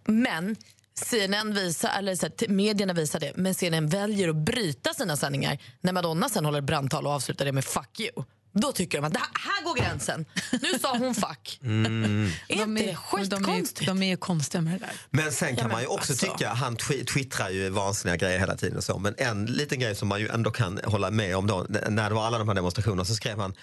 [0.05, 0.55] Men
[0.93, 5.57] CNN visar, eller så här, medierna visar det, men CNN väljer att bryta sina sändningar
[5.81, 8.23] när Madonna sen håller brandtal och avslutar det med fuck you.
[8.53, 10.25] Då tycker de att det här, här går gränsen.
[10.51, 11.59] Nu sa hon fuck.
[11.63, 12.29] Mm.
[12.47, 13.85] Är de inte det är, de, är, skitkonstigt?
[13.87, 14.91] de är ju konstiga med det där.
[15.09, 16.25] Men sen kan Ja, men man ju också alltså.
[16.25, 19.95] tycka, han twi- twittrar ju vansinniga grejer hela tiden och så, men en liten grej
[19.95, 22.55] som man ju ändå kan hålla med om då, när det var alla de här
[22.55, 23.53] demonstrationerna så skrev han,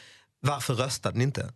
[0.40, 1.52] varför röstade ni inte?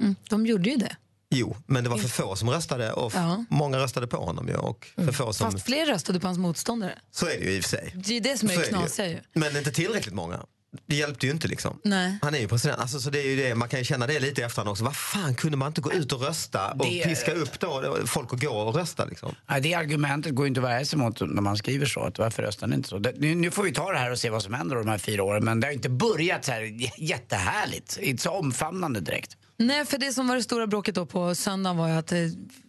[0.00, 0.96] Mm, de gjorde ju det.
[1.30, 3.44] Jo, men det var för få som röstade och Ja.
[3.50, 6.98] många röstade på honom ju och för få som, Fast fler röstade på hans motståndare.
[7.10, 7.92] så är det ju i och för sig.
[7.96, 8.78] Det är det som är Så det är det ju.
[8.78, 9.20] knasiga ju.
[9.34, 10.40] Men inte tillräckligt många.
[10.86, 11.80] Det hjälpte ju inte liksom.
[11.84, 12.18] Nej.
[12.22, 14.20] Han är ju president, alltså, så det är ju det, man kan ju känna det
[14.20, 14.84] lite i efterhand också.
[14.84, 18.32] Vad fan kunde man inte gå ut och rösta och Det- piska upp då folk
[18.32, 19.34] att gå och rösta liksom?
[19.50, 22.00] Nej, det argumentet går ju inte att värja sig mot när man skriver så.
[22.00, 22.98] Att varför röstar ni inte så?
[22.98, 24.98] Det, nu, nu får vi ta det här och se vad som händer de här
[24.98, 25.44] fyra åren.
[25.44, 26.62] Men det har inte börjat så här
[26.98, 27.98] jättehärligt.
[28.00, 29.36] Inte så omfamnande direkt.
[29.56, 32.18] Nej, för det som var det stora bråket då på söndagen var ju att eh,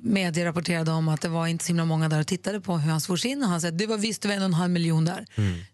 [0.02, 2.92] media rapporterade om att det var inte så himla många där och tittade på hur
[2.92, 4.54] han svors in och han sa att det var visst det var en och en
[4.54, 5.26] halv miljon där.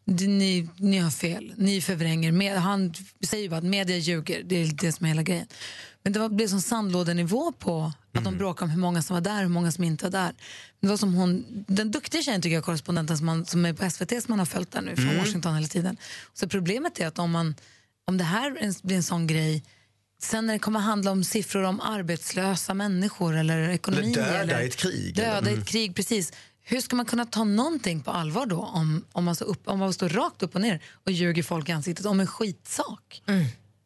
[0.06, 2.32] Det- Ni, ni har fel, ni förvränger.
[2.32, 2.94] Med, han
[3.28, 5.48] säger ju bara att media ljuger, det är det som är hela grejen.
[6.04, 9.22] Men det var, blev som sandlådenivå på att de bråkade om hur många som var
[9.22, 10.34] där hur många som inte var där.
[10.82, 13.90] Det var som hon, den duktiga tjejen tycker jag, korrespondenten som, man, som är på
[13.90, 15.18] SVT som man har följt där nu från Mm.
[15.18, 15.98] Washington hela tiden.
[16.34, 17.56] Så problemet är att om, man,
[18.08, 19.64] om det här blir en sån grej
[20.24, 24.14] Sen när det kommer handla om siffror om arbetslösa människor eller ekonomi.
[24.14, 25.48] Eller döda eller i ett krig, Döda eller?
[25.50, 25.62] i Mm.
[25.62, 26.34] ett krig, precis.
[26.64, 29.80] Hur ska man kunna ta någonting på allvar då om, om, man, står upp, om
[29.80, 33.22] man står rakt upp och ner och ljuger folk i ansiktet om en skitsak?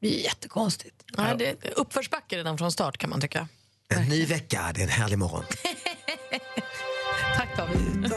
[0.01, 1.03] Det är jättekonstigt.
[1.17, 3.47] Ja, det är uppförsbacke redan från start kan man tycka.
[3.95, 5.43] En ny vecka, det är en härlig morgon.
[7.37, 8.11] Tack David.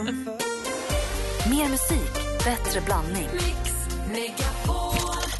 [1.49, 2.13] Mer musik,
[2.43, 3.29] bättre blandning.